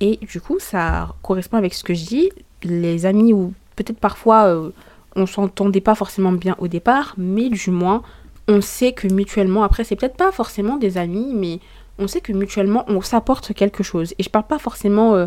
Et 0.00 0.18
du 0.18 0.40
coup, 0.40 0.58
ça 0.58 1.14
correspond 1.22 1.56
avec 1.56 1.72
ce 1.74 1.84
que 1.84 1.94
je 1.94 2.04
dis. 2.04 2.30
Les 2.62 3.06
amis, 3.06 3.32
ou 3.32 3.52
peut-être 3.76 3.98
parfois 3.98 4.46
euh, 4.46 4.70
on 5.16 5.26
s'entendait 5.26 5.80
pas 5.80 5.94
forcément 5.94 6.32
bien 6.32 6.56
au 6.58 6.68
départ, 6.68 7.14
mais 7.16 7.48
du 7.48 7.70
moins, 7.70 8.02
on 8.48 8.60
sait 8.60 8.92
que 8.92 9.08
mutuellement, 9.08 9.62
après, 9.62 9.84
c'est 9.84 9.96
peut-être 9.96 10.16
pas 10.16 10.32
forcément 10.32 10.76
des 10.76 10.98
amis, 10.98 11.32
mais 11.34 11.60
on 11.98 12.08
sait 12.08 12.20
que 12.20 12.32
mutuellement, 12.32 12.84
on 12.88 13.00
s'apporte 13.00 13.54
quelque 13.54 13.82
chose. 13.82 14.14
Et 14.18 14.22
je 14.22 14.30
parle 14.30 14.46
pas 14.46 14.58
forcément 14.58 15.14
euh, 15.14 15.26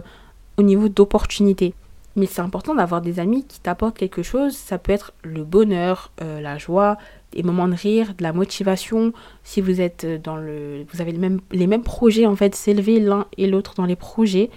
au 0.57 0.63
niveau 0.63 0.89
d'opportunité. 0.89 1.73
Mais 2.15 2.25
c'est 2.25 2.41
important 2.41 2.73
d'avoir 2.73 3.01
des 3.01 3.19
amis 3.19 3.45
qui 3.45 3.59
t'apportent 3.59 3.97
quelque 3.97 4.23
chose. 4.23 4.53
Ça 4.53 4.77
peut 4.77 4.91
être 4.91 5.13
le 5.23 5.43
bonheur, 5.43 6.11
euh, 6.21 6.41
la 6.41 6.57
joie, 6.57 6.97
des 7.31 7.43
moments 7.43 7.67
de 7.67 7.75
rire, 7.75 8.13
de 8.17 8.23
la 8.23 8.33
motivation. 8.33 9.13
Si 9.43 9.61
vous 9.61 9.81
êtes 9.81 10.05
dans 10.23 10.35
le, 10.35 10.85
vous 10.91 11.01
avez 11.01 11.13
les 11.51 11.67
mêmes 11.67 11.83
projets 11.83 12.25
en 12.25 12.35
fait, 12.35 12.55
s'élever 12.55 12.99
l'un 12.99 13.27
et 13.37 13.47
l'autre 13.47 13.75
dans 13.75 13.85
les 13.85 13.95
projets. 13.95 14.49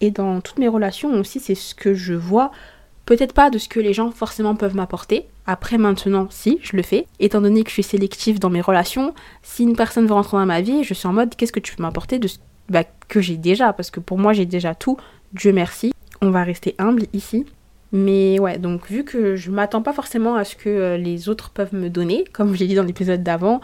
Et 0.00 0.12
dans 0.12 0.40
toutes 0.40 0.58
mes 0.58 0.68
relations 0.68 1.12
aussi, 1.18 1.40
c'est 1.40 1.56
ce 1.56 1.74
que 1.74 1.94
je 1.94 2.14
vois. 2.14 2.52
Peut-être 3.08 3.32
pas 3.32 3.48
de 3.48 3.56
ce 3.56 3.70
que 3.70 3.80
les 3.80 3.94
gens 3.94 4.10
forcément 4.10 4.54
peuvent 4.54 4.76
m'apporter. 4.76 5.24
Après 5.46 5.78
maintenant, 5.78 6.26
si, 6.28 6.58
je 6.62 6.76
le 6.76 6.82
fais. 6.82 7.06
Étant 7.20 7.40
donné 7.40 7.62
que 7.62 7.70
je 7.70 7.74
suis 7.74 7.82
sélective 7.82 8.38
dans 8.38 8.50
mes 8.50 8.60
relations, 8.60 9.14
si 9.42 9.62
une 9.62 9.76
personne 9.76 10.06
veut 10.06 10.12
rentrer 10.12 10.36
dans 10.36 10.44
ma 10.44 10.60
vie, 10.60 10.84
je 10.84 10.92
suis 10.92 11.08
en 11.08 11.14
mode 11.14 11.34
qu'est-ce 11.34 11.52
que 11.52 11.58
tu 11.58 11.74
peux 11.74 11.82
m'apporter 11.82 12.18
de 12.18 12.28
ce 12.28 12.36
bah, 12.68 12.84
que 13.08 13.22
j'ai 13.22 13.38
déjà? 13.38 13.72
Parce 13.72 13.90
que 13.90 13.98
pour 13.98 14.18
moi, 14.18 14.34
j'ai 14.34 14.44
déjà 14.44 14.74
tout. 14.74 14.98
Dieu 15.32 15.54
merci 15.54 15.92
on 16.20 16.30
va 16.30 16.44
rester 16.44 16.74
humble 16.78 17.04
ici. 17.14 17.46
Mais 17.92 18.38
ouais, 18.38 18.58
donc 18.58 18.90
vu 18.90 19.04
que 19.04 19.36
je 19.36 19.50
m'attends 19.50 19.80
pas 19.80 19.94
forcément 19.94 20.34
à 20.34 20.44
ce 20.44 20.56
que 20.56 20.68
euh, 20.68 20.96
les 20.98 21.30
autres 21.30 21.48
peuvent 21.50 21.74
me 21.74 21.88
donner, 21.88 22.24
comme 22.32 22.54
je 22.54 22.58
l'ai 22.58 22.66
dit 22.66 22.74
dans 22.74 22.82
l'épisode 22.82 23.22
d'avant, 23.22 23.62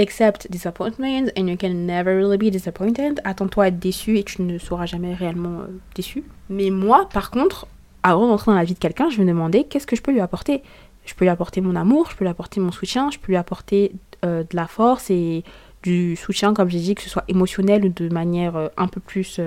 accept 0.00 0.50
disappointment 0.50 1.28
and 1.38 1.46
you 1.46 1.56
can 1.56 1.68
never 1.72 2.16
really 2.16 2.38
be 2.38 2.50
disappointed. 2.50 3.20
Attends-toi 3.22 3.64
à 3.64 3.68
être 3.68 3.78
déçu 3.78 4.18
et 4.18 4.24
tu 4.24 4.42
ne 4.42 4.58
seras 4.58 4.86
jamais 4.86 5.14
réellement 5.14 5.60
euh, 5.60 5.66
déçu. 5.94 6.24
Mais 6.48 6.70
moi, 6.70 7.08
par 7.12 7.30
contre, 7.30 7.68
avant 8.02 8.26
d'entrer 8.26 8.50
dans 8.50 8.56
la 8.56 8.64
vie 8.64 8.74
de 8.74 8.78
quelqu'un, 8.78 9.10
je 9.10 9.20
me 9.20 9.26
demandais 9.26 9.64
qu'est-ce 9.64 9.86
que 9.86 9.96
je 9.96 10.02
peux 10.02 10.12
lui 10.12 10.20
apporter. 10.20 10.62
Je 11.04 11.14
peux 11.14 11.24
lui 11.24 11.30
apporter 11.30 11.60
mon 11.60 11.76
amour, 11.76 12.08
je 12.10 12.16
peux 12.16 12.24
lui 12.24 12.30
apporter 12.30 12.60
mon 12.60 12.70
soutien, 12.70 13.10
je 13.10 13.18
peux 13.18 13.32
lui 13.32 13.36
apporter 13.36 13.92
euh, 14.24 14.42
de 14.42 14.56
la 14.56 14.66
force 14.66 15.10
et 15.10 15.44
du 15.82 16.14
soutien, 16.14 16.54
comme 16.54 16.68
j'ai 16.68 16.78
dit, 16.78 16.94
que 16.94 17.02
ce 17.02 17.10
soit 17.10 17.24
émotionnel 17.26 17.84
ou 17.84 17.88
de 17.88 18.08
manière 18.08 18.70
un 18.76 18.86
peu 18.86 19.00
plus 19.00 19.40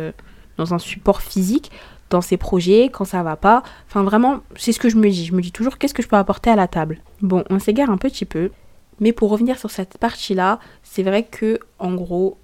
dans 0.58 0.74
un 0.74 0.80
support 0.80 1.22
physique 1.22 1.72
dans 2.10 2.22
ses 2.22 2.38
projets, 2.38 2.90
quand 2.92 3.06
ça 3.06 3.24
va 3.24 3.36
pas. 3.36 3.64
Enfin, 3.88 4.04
vraiment, 4.04 4.42
c'est 4.56 4.72
ce 4.72 4.80
que 4.80 4.90
je 4.90 4.98
me 4.98 5.10
dis. 5.10 5.26
Je 5.26 5.34
me 5.34 5.42
dis 5.42 5.52
toujours 5.52 5.78
qu'est-ce 5.78 5.94
que 5.94 6.04
je 6.04 6.08
peux 6.08 6.16
apporter 6.16 6.50
à 6.50 6.56
la 6.56 6.68
table? 6.68 7.00
Bon, 7.22 7.44
on 7.50 7.60
s'égare 7.60 7.90
un 7.90 7.98
petit 7.98 8.26
peu. 8.26 8.52
Mais 9.00 9.12
pour 9.12 9.30
revenir 9.30 9.58
sur 9.58 9.72
cette 9.72 9.98
partie-là, 9.98 10.60
c'est 10.84 11.04
vrai 11.04 11.24
que, 11.24 11.60
en 11.80 11.94
gros, 11.96 12.38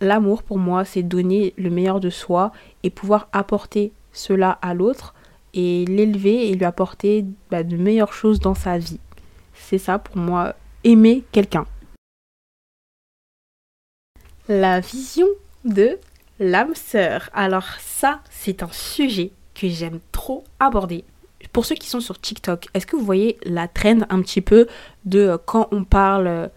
l'amour 0.00 0.42
pour 0.42 0.58
moi, 0.58 0.84
c'est 0.84 1.02
donner 1.02 1.54
le 1.56 1.70
meilleur 1.70 2.00
de 2.00 2.10
soi 2.10 2.52
et 2.82 2.90
pouvoir 2.90 3.28
apporter 3.32 3.92
cela 4.12 4.58
à 4.62 4.74
l'autre 4.74 5.14
et 5.54 5.84
l'élever 5.86 6.48
et 6.48 6.54
lui 6.54 6.64
apporter 6.64 7.24
bah, 7.50 7.62
de 7.62 7.76
meilleures 7.76 8.12
choses 8.12 8.40
dans 8.40 8.54
sa 8.54 8.78
vie. 8.78 9.00
C'est 9.54 9.78
ça 9.78 9.98
pour 9.98 10.16
moi, 10.16 10.54
aimer 10.84 11.24
quelqu'un. 11.32 11.66
La 14.48 14.80
vision 14.80 15.26
de 15.64 15.98
l'âme 16.40 16.74
sœur. 16.74 17.30
Alors 17.32 17.66
ça, 17.78 18.20
c'est 18.30 18.62
un 18.62 18.72
sujet 18.72 19.32
que 19.54 19.68
j'aime 19.68 20.00
trop 20.10 20.44
aborder. 20.58 21.04
Pour 21.52 21.66
ceux 21.66 21.74
qui 21.74 21.88
sont 21.88 22.00
sur 22.00 22.20
TikTok, 22.20 22.66
est-ce 22.74 22.86
que 22.86 22.96
vous 22.96 23.04
voyez 23.04 23.38
la 23.44 23.68
trend 23.68 24.00
un 24.10 24.22
petit 24.22 24.40
peu 24.40 24.66
de 25.04 25.20
euh, 25.20 25.38
quand 25.44 25.68
on 25.72 25.84
parle 25.84 26.26
euh, 26.26 26.48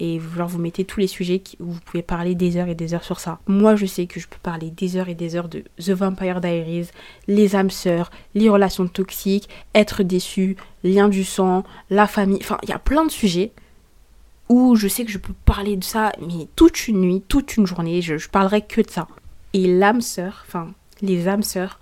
et 0.00 0.18
genre 0.36 0.48
vous 0.48 0.58
mettez 0.58 0.84
tous 0.84 0.98
les 0.98 1.06
sujets 1.06 1.42
où 1.60 1.66
vous 1.72 1.80
pouvez 1.80 2.02
parler 2.02 2.34
des 2.34 2.56
heures 2.56 2.68
et 2.68 2.74
des 2.74 2.94
heures 2.94 3.04
sur 3.04 3.20
ça. 3.20 3.38
Moi, 3.46 3.76
je 3.76 3.84
sais 3.84 4.06
que 4.06 4.18
je 4.18 4.26
peux 4.26 4.38
parler 4.42 4.70
des 4.70 4.96
heures 4.96 5.10
et 5.10 5.14
des 5.14 5.36
heures 5.36 5.48
de 5.48 5.62
The 5.78 5.90
Vampire 5.90 6.40
Diaries, 6.40 6.88
les 7.28 7.54
âmes 7.54 7.70
sœurs, 7.70 8.10
les 8.34 8.48
relations 8.48 8.88
toxiques, 8.88 9.48
être 9.74 10.02
déçu, 10.02 10.56
lien 10.82 11.08
du 11.08 11.22
sang, 11.22 11.64
la 11.90 12.06
famille. 12.06 12.38
Enfin, 12.40 12.58
il 12.62 12.70
y 12.70 12.72
a 12.72 12.78
plein 12.78 13.04
de 13.04 13.10
sujets 13.10 13.52
où 14.48 14.74
je 14.74 14.88
sais 14.88 15.04
que 15.04 15.12
je 15.12 15.18
peux 15.18 15.34
parler 15.44 15.76
de 15.76 15.84
ça, 15.84 16.12
mais 16.20 16.48
toute 16.56 16.88
une 16.88 17.02
nuit, 17.02 17.22
toute 17.28 17.56
une 17.56 17.66
journée, 17.66 18.00
je, 18.00 18.16
je 18.16 18.28
parlerai 18.28 18.62
que 18.62 18.80
de 18.80 18.90
ça. 18.90 19.06
Et 19.52 19.66
l'âme 19.66 20.00
sœur, 20.00 20.44
enfin, 20.46 20.72
les 21.02 21.28
âmes 21.28 21.42
sœurs, 21.42 21.78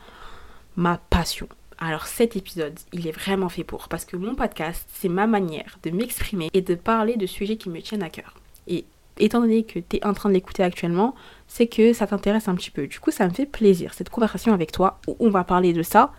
ma 0.76 0.98
passion. 1.08 1.48
Alors 1.80 2.06
cet 2.06 2.34
épisode, 2.34 2.78
il 2.92 3.06
est 3.06 3.12
vraiment 3.12 3.48
fait 3.48 3.62
pour, 3.62 3.88
parce 3.88 4.04
que 4.04 4.16
mon 4.16 4.34
podcast, 4.34 4.88
c'est 4.92 5.08
ma 5.08 5.28
manière 5.28 5.78
de 5.84 5.90
m'exprimer 5.90 6.50
et 6.52 6.60
de 6.60 6.74
parler 6.74 7.16
de 7.16 7.26
sujets 7.26 7.56
qui 7.56 7.70
me 7.70 7.80
tiennent 7.80 8.02
à 8.02 8.10
cœur. 8.10 8.34
Et 8.66 8.84
étant 9.18 9.40
donné 9.40 9.62
que 9.62 9.78
tu 9.78 9.96
es 9.96 10.04
en 10.04 10.12
train 10.12 10.28
de 10.28 10.34
l'écouter 10.34 10.64
actuellement, 10.64 11.14
c'est 11.46 11.68
que 11.68 11.92
ça 11.92 12.08
t'intéresse 12.08 12.48
un 12.48 12.56
petit 12.56 12.72
peu. 12.72 12.88
Du 12.88 12.98
coup, 12.98 13.12
ça 13.12 13.28
me 13.28 13.32
fait 13.32 13.46
plaisir, 13.46 13.94
cette 13.94 14.10
conversation 14.10 14.52
avec 14.52 14.72
toi, 14.72 15.00
où 15.06 15.16
on 15.20 15.30
va 15.30 15.44
parler 15.44 15.72
de 15.72 15.82
ça. 15.82 16.12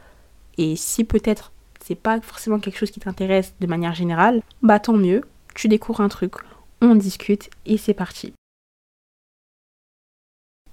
Et 0.58 0.78
si 0.78 1.04
peut-être 1.04 1.52
c'est 1.84 1.96
pas 1.96 2.22
forcément 2.22 2.60
quelque 2.60 2.78
chose 2.78 2.92
qui 2.92 3.00
t'intéresse 3.02 3.54
de 3.60 3.68
manière 3.68 3.96
générale, 3.96 4.42
bah 4.62 4.80
tant 4.80 4.94
mieux, 4.94 5.24
tu 5.56 5.68
découvres 5.68 6.02
un 6.02 6.10
truc, 6.10 6.34
on 6.82 6.96
discute 6.96 7.50
et 7.66 7.78
c'est 7.78 7.94
parti. 7.94 8.34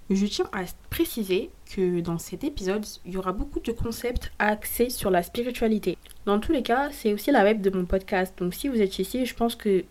Je 0.09 0.27
tiens 0.27 0.49
à 0.53 0.63
préciser 0.89 1.51
que 1.75 2.01
dans 2.01 2.19
cet 2.19 2.45
épisode, 2.45 2.87
il 3.05 3.15
y 3.15 3.17
aura 3.17 3.33
beaucoup 3.33 3.59
de 3.59 3.73
concepts 3.73 4.31
axés 4.39 4.89
sur 4.89 5.11
la 5.11 5.25
spiritualité. 5.25 5.99
Dans 6.27 6.39
tous 6.39 6.53
les 6.53 6.63
cas, 6.63 6.91
c'est 6.93 7.13
aussi 7.13 7.33
la 7.33 7.43
web 7.43 7.61
de 7.61 7.71
mon 7.71 7.87
podcast. 7.87 8.33
Donc 8.39 8.55
si 8.55 8.69
vous 8.69 8.81
êtes 8.81 9.01
ici, 9.01 9.27
je 9.27 9.35
pense 9.35 9.57
que 9.57 9.85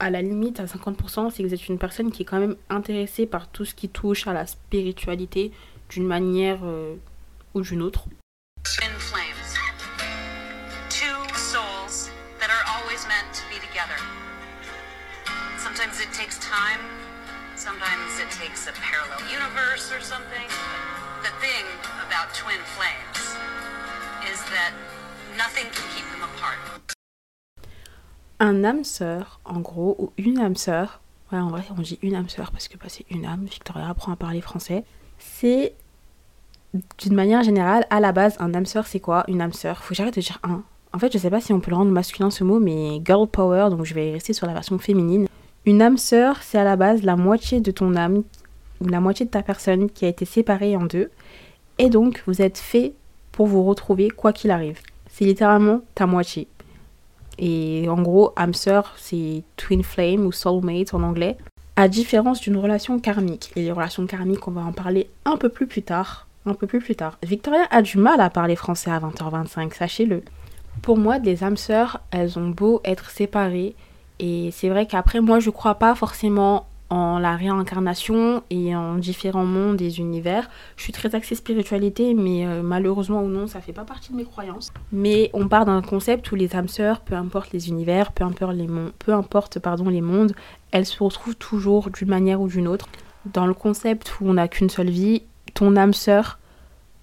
à 0.00 0.10
la 0.10 0.22
limite 0.22 0.58
à 0.58 0.64
50%, 0.64 1.30
c'est 1.30 1.42
que 1.42 1.48
vous 1.48 1.54
êtes 1.54 1.68
une 1.68 1.78
personne 1.78 2.10
qui 2.10 2.22
est 2.22 2.24
quand 2.24 2.40
même 2.40 2.56
intéressée 2.68 3.26
par 3.26 3.48
tout 3.48 3.64
ce 3.64 3.74
qui 3.74 3.88
touche 3.88 4.26
à 4.26 4.32
la 4.32 4.46
spiritualité 4.46 5.52
d'une 5.88 6.06
manière 6.06 6.60
euh, 6.64 6.96
ou 7.54 7.60
d'une 7.60 7.82
autre. 7.82 8.06
Un 28.40 28.62
âme 28.62 28.84
sœur, 28.84 29.40
en 29.46 29.60
gros, 29.60 29.96
ou 29.98 30.12
une 30.18 30.38
âme 30.38 30.56
sœur, 30.56 31.00
ouais, 31.32 31.38
en 31.38 31.48
vrai, 31.48 31.62
on 31.70 31.80
dit 31.80 31.98
une 32.02 32.14
âme 32.14 32.28
sœur 32.28 32.52
parce 32.52 32.68
que 32.68 32.76
bah, 32.76 32.86
c'est 32.88 33.06
une 33.10 33.24
âme, 33.24 33.46
Victoria 33.46 33.88
apprend 33.88 34.12
à 34.12 34.16
parler 34.16 34.42
français. 34.42 34.84
C'est 35.18 35.72
d'une 36.98 37.14
manière 37.14 37.42
générale, 37.42 37.86
à 37.88 38.00
la 38.00 38.12
base, 38.12 38.36
un 38.38 38.52
âme 38.52 38.66
sœur, 38.66 38.86
c'est 38.86 39.00
quoi 39.00 39.24
Une 39.28 39.40
âme 39.40 39.54
sœur, 39.54 39.82
faut 39.82 39.90
que 39.90 39.94
j'arrête 39.94 40.16
de 40.16 40.20
dire 40.20 40.40
un. 40.42 40.62
En 40.92 40.98
fait, 40.98 41.10
je 41.10 41.16
sais 41.16 41.30
pas 41.30 41.40
si 41.40 41.54
on 41.54 41.60
peut 41.60 41.70
le 41.70 41.76
rendre 41.76 41.90
masculin 41.90 42.30
ce 42.30 42.44
mot, 42.44 42.60
mais 42.60 43.00
girl 43.02 43.26
power, 43.26 43.68
donc 43.70 43.86
je 43.86 43.94
vais 43.94 44.12
rester 44.12 44.34
sur 44.34 44.46
la 44.46 44.52
version 44.52 44.78
féminine. 44.78 45.26
Une 45.64 45.80
âme 45.80 45.96
sœur, 45.96 46.42
c'est 46.42 46.58
à 46.58 46.64
la 46.64 46.76
base 46.76 47.02
la 47.02 47.16
moitié 47.16 47.60
de 47.60 47.70
ton 47.70 47.96
âme, 47.96 48.24
ou 48.80 48.88
la 48.88 49.00
moitié 49.00 49.26
de 49.26 49.30
ta 49.30 49.42
personne 49.42 49.90
qui 49.90 50.04
a 50.04 50.08
été 50.08 50.24
séparée 50.24 50.76
en 50.76 50.84
deux. 50.84 51.10
Et 51.78 51.90
donc, 51.90 52.22
vous 52.26 52.42
êtes 52.42 52.58
fait 52.58 52.94
pour 53.32 53.46
vous 53.46 53.64
retrouver 53.64 54.10
quoi 54.10 54.32
qu'il 54.32 54.50
arrive. 54.50 54.80
C'est 55.08 55.24
littéralement 55.24 55.80
ta 55.94 56.06
moitié. 56.06 56.48
Et 57.38 57.86
en 57.88 58.00
gros, 58.02 58.32
âme 58.36 58.54
sœur, 58.54 58.94
c'est 58.96 59.42
twin 59.56 59.82
flame 59.82 60.26
ou 60.26 60.32
soulmate 60.32 60.92
en 60.94 61.02
anglais. 61.02 61.36
À 61.76 61.88
différence 61.88 62.40
d'une 62.40 62.56
relation 62.56 62.98
karmique. 62.98 63.52
Et 63.56 63.62
les 63.62 63.72
relations 63.72 64.06
karmiques, 64.06 64.46
on 64.46 64.52
va 64.52 64.62
en 64.62 64.72
parler 64.72 65.08
un 65.24 65.36
peu 65.36 65.48
plus 65.48 65.66
plus 65.66 65.82
tard. 65.82 66.26
Un 66.46 66.54
peu 66.54 66.66
plus 66.66 66.80
plus 66.80 66.96
tard. 66.96 67.18
Victoria 67.22 67.66
a 67.70 67.82
du 67.82 67.98
mal 67.98 68.20
à 68.20 68.30
parler 68.30 68.56
français 68.56 68.90
à 68.90 68.98
20h25, 68.98 69.74
sachez-le. 69.74 70.22
Pour 70.82 70.96
moi, 70.96 71.18
des 71.18 71.44
âmes 71.44 71.56
sœurs, 71.56 72.00
elles 72.10 72.38
ont 72.38 72.48
beau 72.48 72.80
être 72.84 73.10
séparées, 73.10 73.74
et 74.18 74.50
c'est 74.52 74.68
vrai 74.68 74.86
qu'après, 74.86 75.20
moi, 75.20 75.40
je 75.40 75.50
crois 75.50 75.76
pas 75.76 75.94
forcément 75.94 76.66
en 76.90 77.20
la 77.20 77.36
réincarnation 77.36 78.42
et 78.50 78.74
en 78.74 78.96
différents 78.96 79.44
mondes 79.44 79.80
et 79.80 79.98
univers. 79.98 80.50
Je 80.76 80.82
suis 80.82 80.92
très 80.92 81.14
axée 81.14 81.36
spiritualité, 81.36 82.14
mais 82.14 82.44
euh, 82.44 82.62
malheureusement 82.62 83.22
ou 83.22 83.28
non, 83.28 83.46
ça 83.46 83.60
fait 83.60 83.72
pas 83.72 83.84
partie 83.84 84.10
de 84.10 84.16
mes 84.16 84.24
croyances. 84.24 84.72
Mais 84.90 85.30
on 85.32 85.48
part 85.48 85.64
d'un 85.64 85.82
concept 85.82 86.30
où 86.32 86.34
les 86.34 86.54
âmes 86.56 86.68
sœurs, 86.68 87.00
peu 87.00 87.14
importe 87.14 87.52
les 87.52 87.68
univers, 87.68 88.10
peu 88.10 88.24
importe 88.24 88.54
les 88.54 88.66
mondes, 88.66 88.92
peu 88.98 89.14
importe 89.14 89.60
pardon 89.60 89.88
les 89.88 90.00
mondes, 90.00 90.32
elles 90.72 90.86
se 90.86 91.02
retrouvent 91.02 91.36
toujours 91.36 91.90
d'une 91.90 92.08
manière 92.08 92.40
ou 92.40 92.48
d'une 92.48 92.66
autre. 92.66 92.88
Dans 93.24 93.46
le 93.46 93.54
concept 93.54 94.20
où 94.20 94.28
on 94.28 94.34
n'a 94.34 94.48
qu'une 94.48 94.70
seule 94.70 94.90
vie, 94.90 95.22
ton 95.54 95.76
âme 95.76 95.94
sœur, 95.94 96.40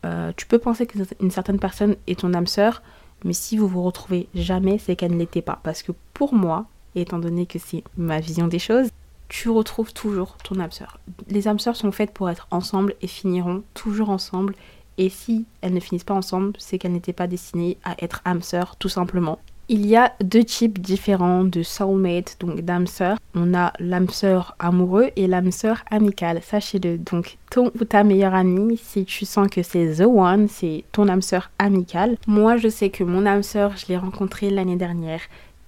euh, 0.06 0.34
tu 0.36 0.48
peux 0.48 0.60
penser 0.60 0.86
qu'une 0.86 1.32
certaine 1.32 1.60
personne 1.60 1.96
est 2.08 2.20
ton 2.20 2.34
âme 2.34 2.48
sœur, 2.48 2.82
mais 3.24 3.34
si 3.34 3.58
vous 3.58 3.67
vous 3.67 3.84
retrouvez 3.84 4.27
jamais, 4.36 4.79
c'est 4.79 4.96
qu'elle 4.98 5.13
ne 5.13 5.17
l'était 5.17 5.41
pas. 5.41 5.60
Parce 5.63 5.82
que 5.82 5.94
pour 6.13 6.34
moi, 6.34 6.65
étant 6.96 7.20
donné 7.20 7.46
que 7.46 7.60
c'est 7.60 7.84
ma 7.96 8.20
vision 8.20 8.48
des 8.48 8.60
choses, 8.60 8.89
tu 9.29 9.50
retrouves 9.50 9.93
toujours 9.93 10.38
ton 10.43 10.60
âme 10.60 10.72
sœur. 10.72 11.00
Les 11.29 11.48
âmes 11.48 11.60
sœurs 11.60 11.75
sont 11.75 11.91
faites 11.91 12.12
pour 12.12 12.29
être 12.29 12.48
ensemble 12.51 12.96
et 13.01 13.07
finiront 13.07 13.63
toujours 13.74 14.10
ensemble. 14.10 14.55
Et 14.98 15.10
si 15.10 15.46
elles 15.62 15.74
ne 15.74 15.79
finissent 15.79 16.03
pas 16.03 16.13
ensemble, 16.13 16.53
c'est 16.57 16.77
qu'elles 16.77 16.93
n'étaient 16.93 17.13
pas 17.13 17.27
destinées 17.27 17.77
à 17.84 17.96
être 18.03 18.22
âmes 18.25 18.41
sœurs, 18.41 18.75
tout 18.77 18.89
simplement. 18.89 19.39
Il 19.69 19.86
y 19.86 19.98
a 19.98 20.13
deux 20.24 20.46
types 20.46 20.79
différents 20.79 21.43
de 21.43 21.62
soulmate, 21.62 22.38
donc 22.39 22.62
d'âme 22.62 22.88
sœur. 22.88 23.17
On 23.36 23.53
a 23.53 23.74
l'âme 23.79 24.07
sœur 24.07 24.55
amoureux 24.60 25.10
et 25.17 25.27
l'âme 25.27 25.51
sœur 25.51 25.84
amicale. 25.91 26.39
Sachez-le, 26.41 26.98
donc 26.98 27.38
ton 27.51 27.69
ou 27.77 27.84
ta 27.84 28.05
meilleure 28.05 28.34
amie, 28.34 28.77
si 28.77 29.03
tu 29.03 29.25
sens 29.25 29.50
que 29.50 29.63
c'est 29.63 29.96
the 29.98 30.07
one, 30.07 30.48
c'est 30.48 30.86
ton 30.93 31.10
âme 31.10 31.22
sœur 31.22 31.51
amicale. 31.60 32.15
Moi, 32.27 32.55
je 32.55 32.69
sais 32.69 32.89
que 32.89 33.03
mon 33.03 33.25
âme 33.25 33.43
sœur, 33.43 33.75
je 33.75 33.88
l'ai 33.88 33.98
rencontrée 33.98 34.50
l'année 34.50 34.77
dernière. 34.77 35.19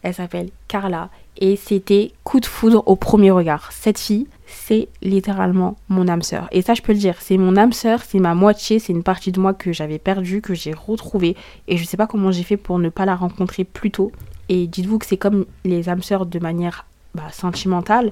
Elle 0.02 0.14
s'appelle 0.14 0.50
Carla 0.68 1.10
et 1.38 1.56
c'était 1.56 2.12
coup 2.24 2.40
de 2.40 2.46
foudre 2.46 2.84
au 2.86 2.96
premier 2.96 3.32
regard. 3.32 3.72
Cette 3.72 4.00
fille, 4.00 4.28
c'est 4.46 4.88
littéralement 5.02 5.78
mon 5.90 6.08
âme 6.08 6.22
sœur. 6.22 6.48
Et 6.52 6.62
ça, 6.62 6.74
je 6.74 6.82
peux 6.82 6.94
le 6.94 7.00
dire, 7.00 7.16
c'est 7.20 7.38
mon 7.38 7.56
âme 7.58 7.74
sœur, 7.74 8.02
c'est 8.04 8.20
ma 8.20 8.34
moitié, 8.34 8.80
c'est 8.80 8.94
une 8.94 9.04
partie 9.04 9.32
de 9.32 9.40
moi 9.40 9.54
que 9.54 9.72
j'avais 9.72 10.00
perdue, 10.00 10.42
que 10.42 10.54
j'ai 10.54 10.74
retrouvée. 10.74 11.36
Et 11.68 11.78
je 11.78 11.84
sais 11.86 11.98
pas 11.98 12.08
comment 12.08 12.32
j'ai 12.32 12.44
fait 12.44 12.58
pour 12.58 12.80
ne 12.80 12.90
pas 12.90 13.06
la 13.06 13.16
rencontrer 13.16 13.64
plus 13.64 13.92
tôt. 13.92 14.12
Et 14.50 14.68
dites-vous 14.68 15.00
que 15.00 15.06
c'est 15.06 15.18
comme 15.18 15.46
les 15.64 15.90
âmes 15.90 16.02
sœurs 16.02 16.26
de 16.26 16.40
manière 16.40 16.86
bah, 17.14 17.32
sentimentale. 17.32 18.12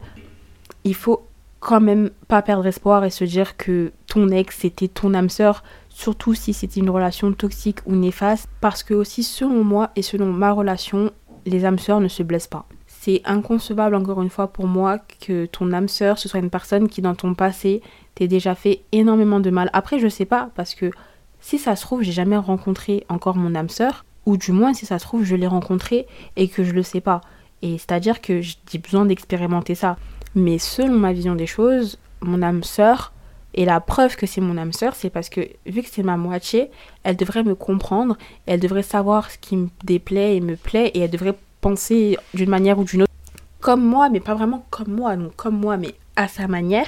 Il 0.83 0.95
faut 0.95 1.25
quand 1.59 1.81
même 1.81 2.11
pas 2.27 2.41
perdre 2.41 2.67
espoir 2.67 3.03
et 3.03 3.09
se 3.09 3.23
dire 3.23 3.57
que 3.57 3.91
ton 4.07 4.29
ex 4.29 4.57
c'était 4.59 4.87
ton 4.87 5.13
âme 5.13 5.29
sœur, 5.29 5.63
surtout 5.89 6.33
si 6.33 6.53
c'était 6.53 6.79
une 6.79 6.89
relation 6.89 7.33
toxique 7.33 7.79
ou 7.85 7.95
néfaste. 7.95 8.47
Parce 8.61 8.83
que 8.83 8.93
aussi, 8.93 9.23
selon 9.23 9.63
moi 9.63 9.89
et 9.95 10.01
selon 10.01 10.27
ma 10.27 10.51
relation, 10.51 11.11
les 11.49 11.65
âmes 11.65 11.79
sœurs 11.79 11.99
ne 11.99 12.07
se 12.07 12.23
blessent 12.23 12.47
pas. 12.47 12.65
C'est 12.87 13.21
inconcevable 13.25 13.95
encore 13.95 14.21
une 14.21 14.29
fois 14.29 14.47
pour 14.47 14.67
moi 14.67 14.99
que 15.21 15.45
ton 15.45 15.71
âme 15.71 15.87
sœur 15.87 16.17
ce 16.17 16.27
soit 16.27 16.39
une 16.39 16.49
personne 16.49 16.89
qui 16.89 17.01
dans 17.01 17.15
ton 17.15 17.33
passé 17.33 17.81
t'ait 18.15 18.27
déjà 18.27 18.55
fait 18.55 18.81
énormément 18.91 19.39
de 19.39 19.49
mal. 19.49 19.69
Après 19.73 19.99
je 19.99 20.07
sais 20.07 20.25
pas 20.25 20.49
parce 20.55 20.75
que 20.75 20.91
si 21.39 21.57
ça 21.57 21.75
se 21.75 21.83
trouve 21.83 22.03
j'ai 22.03 22.11
jamais 22.11 22.37
rencontré 22.37 23.05
encore 23.09 23.35
mon 23.35 23.55
âme 23.55 23.69
sœur 23.69 24.05
ou 24.25 24.37
du 24.37 24.51
moins 24.51 24.73
si 24.73 24.85
ça 24.85 24.99
se 24.99 25.05
trouve 25.05 25.23
je 25.23 25.35
l'ai 25.35 25.47
rencontré 25.47 26.07
et 26.35 26.47
que 26.47 26.63
je 26.63 26.73
le 26.73 26.83
sais 26.83 27.01
pas. 27.01 27.21
Et 27.61 27.77
c'est-à-dire 27.77 28.21
que 28.21 28.41
j'ai 28.41 28.77
besoin 28.77 29.05
d'expérimenter 29.05 29.75
ça. 29.75 29.97
Mais 30.35 30.59
selon 30.59 30.99
ma 30.99 31.13
vision 31.13 31.33
des 31.33 31.47
choses, 31.47 31.97
mon 32.21 32.41
âme 32.41 32.63
sœur 32.63 33.13
et 33.57 33.65
la 33.65 33.81
preuve 33.81 34.15
que 34.15 34.27
c'est 34.27 34.39
mon 34.39 34.55
âme 34.57 34.71
sœur, 34.71 34.95
c'est 34.95 35.09
parce 35.09 35.29
que 35.29 35.41
vu 35.65 35.81
que 35.81 35.89
c'est 35.91 36.03
ma 36.03 36.15
moitié, 36.15 36.69
elle 37.03 37.17
devrait 37.17 37.43
me 37.43 37.55
comprendre, 37.55 38.15
elle 38.45 38.59
devrait 38.59 38.83
savoir 38.83 39.31
ce 39.31 39.39
qui 39.39 39.57
me 39.57 39.67
déplaît 39.83 40.37
et 40.37 40.41
me 40.41 40.55
plaît, 40.55 40.91
et 40.93 40.99
elle 40.99 41.09
devrait 41.09 41.35
penser 41.59 42.17
d'une 42.35 42.51
manière 42.51 42.77
ou 42.77 42.83
d'une 42.83 43.01
autre 43.01 43.11
comme 43.59 43.83
moi, 43.83 44.09
mais 44.09 44.19
pas 44.19 44.35
vraiment 44.35 44.63
comme 44.69 44.93
moi, 44.93 45.17
donc 45.17 45.35
comme 45.35 45.59
moi, 45.59 45.75
mais 45.75 45.95
à 46.15 46.27
sa 46.27 46.47
manière. 46.47 46.85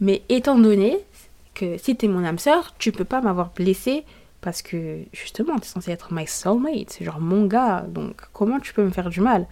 Mais 0.00 0.22
étant 0.28 0.58
donné 0.58 0.98
que 1.54 1.78
si 1.78 1.96
t'es 1.96 2.08
mon 2.08 2.24
âme 2.24 2.38
sœur, 2.38 2.74
tu 2.78 2.90
peux 2.90 3.04
pas 3.04 3.20
m'avoir 3.20 3.50
blessé 3.54 4.04
parce 4.40 4.60
que 4.60 4.98
justement, 5.12 5.56
t'es 5.58 5.68
censé 5.68 5.92
être 5.92 6.12
my 6.12 6.26
soulmate, 6.26 6.90
c'est 6.90 7.04
genre 7.04 7.20
mon 7.20 7.46
gars, 7.46 7.86
donc 7.88 8.16
comment 8.32 8.58
tu 8.58 8.74
peux 8.74 8.84
me 8.84 8.90
faire 8.90 9.08
du 9.08 9.20
mal? 9.20 9.46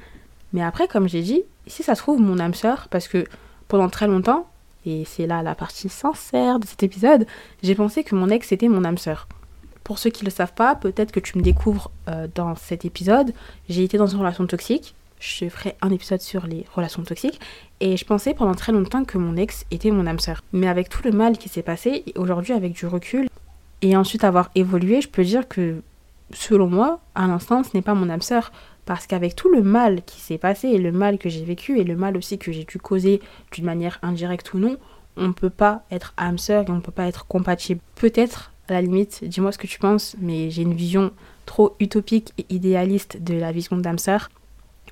Mais 0.52 0.62
après, 0.62 0.88
comme 0.88 1.08
j'ai 1.08 1.23
dit, 1.23 1.44
si 1.68 1.85
ça 1.85 1.94
se 1.94 2.02
trouve, 2.02 2.20
mon 2.20 2.40
âme 2.40 2.54
sœur, 2.54 2.88
parce 2.90 3.06
que 3.06 3.25
pendant 3.68 3.88
très 3.88 4.08
longtemps, 4.08 4.49
et 4.87 5.05
c'est 5.05 5.26
là 5.26 5.43
la 5.43 5.55
partie 5.55 5.88
sincère 5.88 6.59
de 6.59 6.66
cet 6.66 6.83
épisode, 6.83 7.26
j'ai 7.62 7.75
pensé 7.75 8.05
que 8.05 8.14
mon 8.14 8.28
ex 8.31 8.52
était 8.52 8.69
mon 8.69 8.85
âme 8.85 8.99
sœur. 8.99 9.28
Pour 9.85 9.99
ceux 9.99 10.11
qui 10.11 10.25
ne 10.25 10.31
le 10.31 10.35
savent 10.35 10.55
pas, 10.55 10.75
peut-être 10.75 11.12
que 11.12 11.21
tu 11.21 11.37
me 11.38 11.43
découvres 11.43 11.90
euh, 12.09 12.26
dans 12.35 12.55
cet 12.57 12.85
épisode. 12.85 13.33
J'ai 13.69 13.85
été 13.85 13.99
dans 13.99 14.07
une 14.07 14.19
relation 14.19 14.47
toxique. 14.47 14.95
Je 15.21 15.49
ferai 15.49 15.76
un 15.81 15.90
épisode 15.90 16.21
sur 16.21 16.47
les 16.47 16.64
relations 16.75 17.02
toxiques. 17.02 17.40
Et 17.81 17.97
je 17.97 18.05
pensais 18.05 18.35
pendant 18.35 18.55
très 18.55 18.73
longtemps 18.73 19.05
que 19.05 19.19
mon 19.19 19.37
ex 19.37 19.64
était 19.71 19.90
mon 19.90 20.07
âme 20.07 20.19
sœur. 20.19 20.43
Mais 20.52 20.66
avec 20.66 20.88
tout 20.88 21.02
le 21.05 21.12
mal 21.12 21.38
qui 21.38 21.49
s'est 21.49 21.62
passé, 21.62 22.05
aujourd'hui 22.16 22.52
avec 22.52 22.73
du 22.73 22.87
recul, 22.87 23.28
et 23.83 23.97
ensuite 23.97 24.25
avoir 24.25 24.50
évolué, 24.55 25.00
je 25.00 25.09
peux 25.09 25.25
dire 25.25 25.47
que 25.47 25.83
selon 26.33 26.66
moi, 26.69 27.00
à 27.14 27.26
l'instant, 27.26 27.62
ce 27.62 27.71
n'est 27.75 27.83
pas 27.83 27.95
mon 27.95 28.11
âme 28.11 28.23
sœur. 28.23 28.50
Parce 28.87 29.07
qu'avec 29.07 29.37
tout 29.37 29.50
le 29.50 29.62
mal 29.62 30.02
qui 30.05 30.21
s'est 30.21 30.38
passé, 30.38 30.69
et 30.69 30.78
le 30.78 30.93
mal 30.93 31.19
que 31.19 31.28
j'ai 31.28 31.45
vécu, 31.45 31.78
et 31.78 31.85
le 31.85 31.97
mal 31.97 32.16
aussi 32.16 32.38
que 32.38 32.52
j'ai 32.52 32.64
dû 32.64 32.78
causer 32.78 33.21
d'une 33.52 33.64
manière 33.64 33.99
indirecte 34.00 34.55
ou 34.55 34.59
non, 34.59 34.78
on 35.16 35.28
ne 35.28 35.33
peut 35.33 35.50
pas 35.50 35.83
être 35.90 36.14
âme 36.16 36.37
et 36.49 36.70
on 36.70 36.77
ne 36.77 36.81
peut 36.81 36.92
pas 36.92 37.07
être 37.07 37.27
compatible. 37.27 37.81
Peut-être 37.96 38.53
à 38.68 38.75
la 38.75 38.83
limite, 38.83 39.25
dis-moi 39.25 39.53
ce 39.53 39.59
que 39.59 39.66
tu 39.66 39.79
penses, 39.79 40.16
mais 40.20 40.51
j'ai 40.51 40.62
une 40.62 40.75
vision 40.75 41.12
trop 41.46 41.77
utopique 41.81 42.33
et 42.38 42.46
idéaliste 42.51 43.22
de 43.22 43.35
la 43.35 43.53
vision 43.53 43.77
d'âme. 43.77 43.99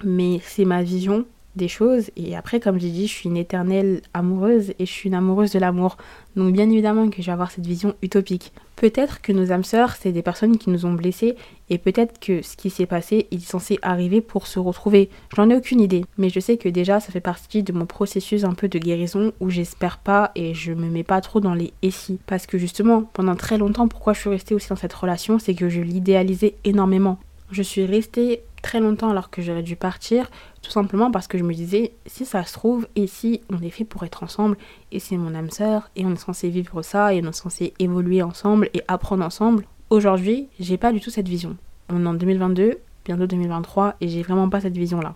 Mais 0.03 0.41
c'est 0.45 0.65
ma 0.65 0.83
vision 0.83 1.25
des 1.57 1.69
choses. 1.69 2.11
Et 2.17 2.37
après, 2.37 2.61
comme 2.61 2.79
j'ai 2.79 2.91
dit, 2.91 3.07
je 3.07 3.13
suis 3.13 3.29
une 3.29 3.37
éternelle 3.37 4.03
amoureuse 4.13 4.71
et 4.79 4.87
je 4.87 4.91
suis 4.91 5.09
une 5.09 5.15
amoureuse 5.15 5.53
de 5.53 5.59
l'amour. 5.59 5.97
Donc 6.37 6.53
bien 6.53 6.69
évidemment 6.69 7.09
que 7.11 7.23
je 7.23 7.27
vais 7.27 7.33
avoir 7.33 7.51
cette 7.51 7.67
vision 7.67 7.95
utopique. 8.03 8.53
Peut-être 8.77 9.23
que 9.23 9.33
nos 9.33 9.53
âmes 9.53 9.65
sœurs, 9.65 9.95
c'est 9.95 10.11
des 10.11 10.23
personnes 10.23 10.59
qui 10.59 10.69
nous 10.69 10.85
ont 10.85 10.95
blessés 10.95 11.37
et 11.71 11.79
peut-être 11.79 12.19
que 12.19 12.43
ce 12.43 12.57
qui 12.57 12.71
s'est 12.71 12.87
passé 12.87 13.29
est 13.31 13.39
censé 13.39 13.79
arriver 13.83 14.21
pour 14.21 14.49
se 14.49 14.59
retrouver. 14.59 15.11
J'en 15.37 15.49
ai 15.49 15.55
aucune 15.55 15.81
idée, 15.81 16.05
mais 16.19 16.29
je 16.29 16.41
sais 16.41 16.57
que 16.57 16.69
déjà 16.69 16.99
ça 16.99 17.13
fait 17.13 17.21
partie 17.21 17.63
de 17.63 17.73
mon 17.73 17.87
processus 17.87 18.45
un 18.45 18.53
peu 18.53 18.69
de 18.69 18.79
guérison 18.79 19.33
où 19.39 19.49
j'espère 19.49 19.99
pas 19.99 20.33
et 20.35 20.55
je 20.55 20.73
me 20.73 20.91
mets 20.91 21.05
pas 21.05 21.21
trop 21.21 21.41
dans 21.41 21.55
les 21.55 21.73
et 21.83 21.93
si. 21.93 22.19
Parce 22.27 22.47
que 22.47 22.59
justement, 22.59 23.03
pendant 23.03 23.37
très 23.37 23.59
longtemps, 23.59 23.87
pourquoi 23.87 24.13
je 24.13 24.21
suis 24.21 24.31
restée 24.31 24.55
aussi 24.55 24.69
dans 24.69 24.77
cette 24.77 24.93
relation, 24.93 25.39
c'est 25.39 25.55
que 25.55 25.69
je 25.69 25.81
l'idéalisais 25.81 26.57
énormément. 26.65 27.19
Je 27.51 27.63
suis 27.63 27.85
restée 27.85 28.43
très 28.63 28.81
longtemps 28.81 29.11
alors 29.11 29.31
que 29.31 29.43
j'aurais 29.43 29.63
dû 29.63 29.77
partir, 29.77 30.31
tout 30.63 30.71
simplement 30.71 31.11
parce 31.11 31.29
que 31.29 31.37
je 31.37 31.45
me 31.45 31.53
disais, 31.53 31.93
si 32.07 32.25
ça 32.25 32.45
se 32.45 32.55
trouve, 32.55 32.89
si 33.07 33.43
on 33.51 33.61
est 33.63 33.71
fait 33.71 33.85
pour 33.85 34.05
être 34.05 34.23
ensemble, 34.23 34.57
et 34.91 34.99
c'est 34.99 35.17
mon 35.17 35.35
âme 35.35 35.51
sœur, 35.51 35.91
et 35.97 36.07
on 36.07 36.13
est 36.13 36.17
censé 36.17 36.49
vivre 36.49 36.83
ça, 36.83 37.13
et 37.13 37.21
on 37.23 37.29
est 37.29 37.33
censé 37.33 37.75
évoluer 37.79 38.23
ensemble 38.23 38.71
et 38.73 38.83
apprendre 38.89 39.25
ensemble. 39.25 39.67
Aujourd'hui, 39.91 40.49
j'ai 40.59 40.79
pas 40.79 40.93
du 40.93 41.01
tout 41.01 41.11
cette 41.11 41.29
vision. 41.29 41.57
On 41.91 42.05
est 42.05 42.09
en 42.09 42.15
2022, 42.15 42.79
bientôt 43.05 43.27
2023, 43.27 43.97
et 44.01 44.09
j'ai 44.09 44.23
vraiment 44.23 44.49
pas 44.49 44.63
cette 44.63 44.77
vision-là. 44.77 45.15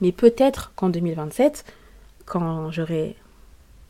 Mais 0.00 0.12
peut-être 0.12 0.72
qu'en 0.74 0.88
2027, 0.88 1.64
quand 2.26 2.70
j'aurai 2.70 3.16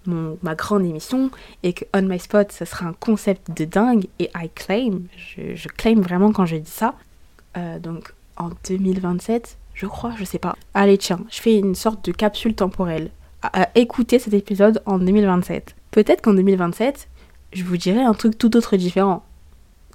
ma 0.06 0.54
grande 0.54 0.84
émission 0.84 1.30
et 1.62 1.72
que 1.72 1.84
On 1.94 2.02
My 2.02 2.18
Spot, 2.18 2.50
ça 2.50 2.64
sera 2.64 2.86
un 2.86 2.92
concept 2.94 3.56
de 3.56 3.64
dingue 3.64 4.06
et 4.18 4.30
I 4.34 4.48
claim, 4.54 5.02
je, 5.16 5.68
claim 5.68 6.00
vraiment 6.00 6.32
quand 6.32 6.46
je 6.46 6.56
dis 6.56 6.70
ça. 6.70 6.94
Euh, 7.56 7.78
donc 7.78 8.12
en 8.36 8.50
2027, 8.68 9.58
je 9.74 9.86
crois, 9.86 10.12
je 10.16 10.24
sais 10.24 10.38
pas. 10.38 10.56
Allez, 10.74 10.98
tiens, 10.98 11.20
je 11.30 11.40
fais 11.40 11.56
une 11.56 11.74
sorte 11.74 12.04
de 12.04 12.12
capsule 12.12 12.54
temporelle. 12.54 13.10
À, 13.42 13.68
écouter 13.76 14.18
cet 14.18 14.34
épisode 14.34 14.82
en 14.86 14.98
2027. 14.98 15.76
Peut-être 15.92 16.22
qu'en 16.22 16.34
2027, 16.34 17.08
je 17.52 17.62
vous 17.62 17.76
dirai 17.76 18.00
un 18.00 18.14
truc 18.14 18.36
tout 18.36 18.56
autre 18.56 18.76
différent. 18.76 19.24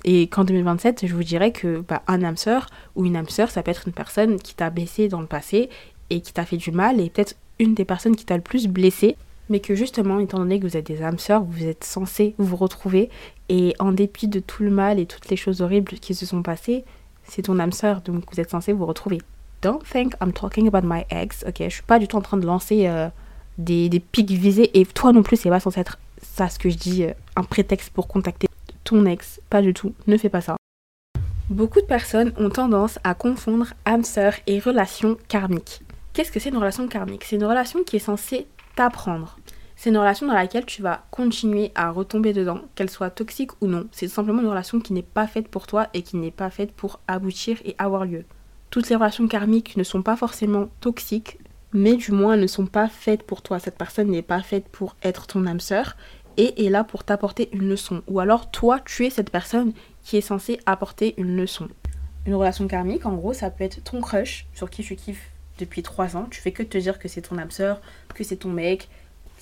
Et 0.06 0.28
qu'en 0.28 0.46
2027, 0.46 1.06
je 1.06 1.14
vous 1.14 1.24
dirais 1.24 1.52
que 1.52 1.84
bah, 1.88 2.02
un 2.08 2.24
âme 2.24 2.38
sœur 2.38 2.68
ou 2.96 3.06
une 3.06 3.16
âme 3.16 3.30
sœur, 3.30 3.50
ça 3.50 3.64
peut 3.64 3.72
être 3.72 3.88
une 3.88 3.94
personne 3.94 4.40
qui 4.40 4.56
t'a 4.56 4.70
baissé 4.70 5.08
dans 5.08 5.22
le 5.22 5.28
passé 5.28 5.70
et 6.10 6.22
qui 6.22 6.34
t'a 6.34 6.46
fait 6.46 6.58
du 6.58 6.72
mal 6.72 7.00
et 7.00 7.10
peut-être 7.10 7.36
une 7.60 7.74
des 7.74 7.86
personnes 7.86 8.16
qui 8.16 8.26
t'a 8.26 8.36
le 8.36 8.42
plus 8.42 8.68
blessé. 8.68 9.16
Mais 9.50 9.60
que 9.60 9.76
justement, 9.76 10.20
étant 10.20 10.40
donné 10.40 10.60
que 10.60 10.66
vous 10.66 10.78
êtes 10.78 10.88
des 10.88 11.04
âmes 11.04 11.20
sœurs, 11.20 11.44
vous 11.44 11.66
êtes 11.66 11.84
censés 11.84 12.34
vous 12.38 12.56
retrouver 12.56 13.10
et 13.50 13.76
en 13.80 13.92
dépit 13.92 14.30
de 14.30 14.40
tout 14.40 14.64
le 14.64 14.72
mal 14.72 15.00
et 15.00 15.06
toutes 15.06 15.30
les 15.30 15.36
choses 15.36 15.62
horribles 15.62 16.00
qui 16.00 16.16
se 16.16 16.26
sont 16.26 16.42
passées, 16.42 16.86
c'est 17.24 17.44
ton 17.44 17.60
âme 17.60 17.72
sœur, 17.72 18.02
donc 18.02 18.24
vous 18.32 18.40
êtes 18.40 18.50
censé 18.50 18.74
vous 18.74 18.86
retrouver. 18.86 19.20
Don't 19.62 19.82
think 19.84 20.14
I'm 20.22 20.34
talking 20.34 20.68
about 20.68 20.86
my 20.88 21.04
ex, 21.10 21.44
ok? 21.48 21.56
Je 21.60 21.70
suis 21.70 21.84
pas 21.84 22.00
du 22.00 22.08
tout 22.08 22.18
en 22.18 22.22
train 22.22 22.38
de 22.38 22.46
lancer 22.46 22.88
euh, 22.88 23.10
des, 23.58 23.90
des 23.90 24.00
pics 24.00 24.30
visés 24.32 24.78
et 24.80 24.86
toi 24.86 25.14
non 25.14 25.24
plus, 25.24 25.38
c'est 25.38 25.50
pas 25.50 25.60
censé 25.60 25.80
être 25.80 26.00
ça 26.22 26.50
ce 26.50 26.60
que 26.60 26.70
je 26.70 26.78
dis, 26.78 27.04
euh, 27.04 27.14
un 27.36 27.44
prétexte 27.44 27.90
pour 27.90 28.08
contacter 28.08 28.48
ton 28.84 29.06
ex. 29.06 29.40
Pas 29.50 29.62
du 29.62 29.74
tout, 29.74 29.94
ne 30.08 30.18
fais 30.18 30.30
pas 30.30 30.42
ça. 30.42 30.58
Beaucoup 31.50 31.82
de 31.82 31.86
personnes 31.86 32.34
ont 32.38 32.50
tendance 32.50 33.00
à 33.04 33.14
confondre 33.14 33.74
âme 33.86 34.04
sœur 34.04 34.34
et 34.48 34.60
relation 34.60 35.18
karmique. 35.28 35.82
Qu'est-ce 36.14 36.32
que 36.32 36.40
c'est 36.40 36.50
une 36.50 36.58
relation 36.58 36.88
karmique? 36.88 37.26
C'est 37.26 37.36
une 37.36 37.46
relation 37.46 37.84
qui 37.84 37.98
est 37.98 38.00
censée 38.00 38.48
t'apprendre. 38.76 39.38
C'est 39.84 39.90
une 39.90 39.98
relation 39.98 40.28
dans 40.28 40.34
laquelle 40.34 40.66
tu 40.66 40.82
vas 40.82 41.04
continuer 41.12 41.74
à 41.76 41.92
retomber 41.92 42.32
dedans, 42.32 42.62
qu'elle 42.74 42.90
soit 42.90 43.10
toxique 43.10 43.52
ou 43.60 43.68
non. 43.68 43.90
C'est 43.92 44.08
simplement 44.08 44.42
une 44.42 44.48
relation 44.48 44.80
qui 44.80 44.94
n'est 44.94 45.02
pas 45.02 45.28
faite 45.28 45.50
pour 45.50 45.68
toi 45.68 45.90
et 45.94 46.04
qui 46.04 46.16
n'est 46.16 46.32
pas 46.32 46.50
faite 46.50 46.72
pour 46.72 47.02
aboutir 47.10 47.58
et 47.66 47.76
avoir 47.78 48.06
lieu. 48.06 48.24
Toutes 48.70 48.88
les 48.88 48.96
relations 48.96 49.28
karmiques 49.28 49.76
ne 49.76 49.84
sont 49.84 50.02
pas 50.02 50.16
forcément 50.16 50.70
toxiques, 50.80 51.38
mais 51.74 51.98
du 51.98 52.14
moins 52.14 52.38
ne 52.38 52.48
sont 52.48 52.66
pas 52.66 52.88
faites 52.88 53.24
pour 53.24 53.42
toi. 53.42 53.60
Cette 53.60 53.78
personne 53.78 54.08
n'est 54.08 54.22
pas 54.22 54.42
faite 54.42 54.70
pour 54.70 54.96
être 55.04 55.28
ton 55.28 55.46
âme 55.46 55.60
sœur 55.60 55.98
et 56.38 56.66
est 56.66 56.70
là 56.70 56.86
pour 56.86 57.04
t'apporter 57.04 57.50
une 57.52 57.68
leçon. 57.68 58.04
Ou 58.08 58.22
alors 58.22 58.52
toi, 58.52 58.80
tu 58.86 59.06
es 59.06 59.10
cette 59.10 59.32
personne 59.32 59.74
qui 60.02 60.16
est 60.16 60.22
censée 60.22 60.62
apporter 60.66 61.14
une 61.18 61.36
leçon. 61.36 61.68
Une 62.26 62.36
relation 62.36 62.70
karmique, 62.70 63.06
en 63.06 63.16
gros, 63.16 63.34
ça 63.34 63.50
peut 63.50 63.66
être 63.66 63.84
ton 63.84 64.00
crush 64.00 64.48
sur 64.54 64.70
qui 64.70 64.82
tu 64.82 64.96
kiffes 64.96 65.30
depuis 65.60 65.84
3 65.84 66.16
ans. 66.16 66.28
Tu 66.32 66.40
fais 66.40 66.54
que 66.54 66.64
te 66.64 66.78
dire 66.78 67.00
que 67.00 67.10
c'est 67.10 67.24
ton 67.24 67.38
âme 67.38 67.52
sœur, 67.52 67.82
que 68.16 68.24
c'est 68.24 68.38
ton 68.38 68.50
mec, 68.50 68.88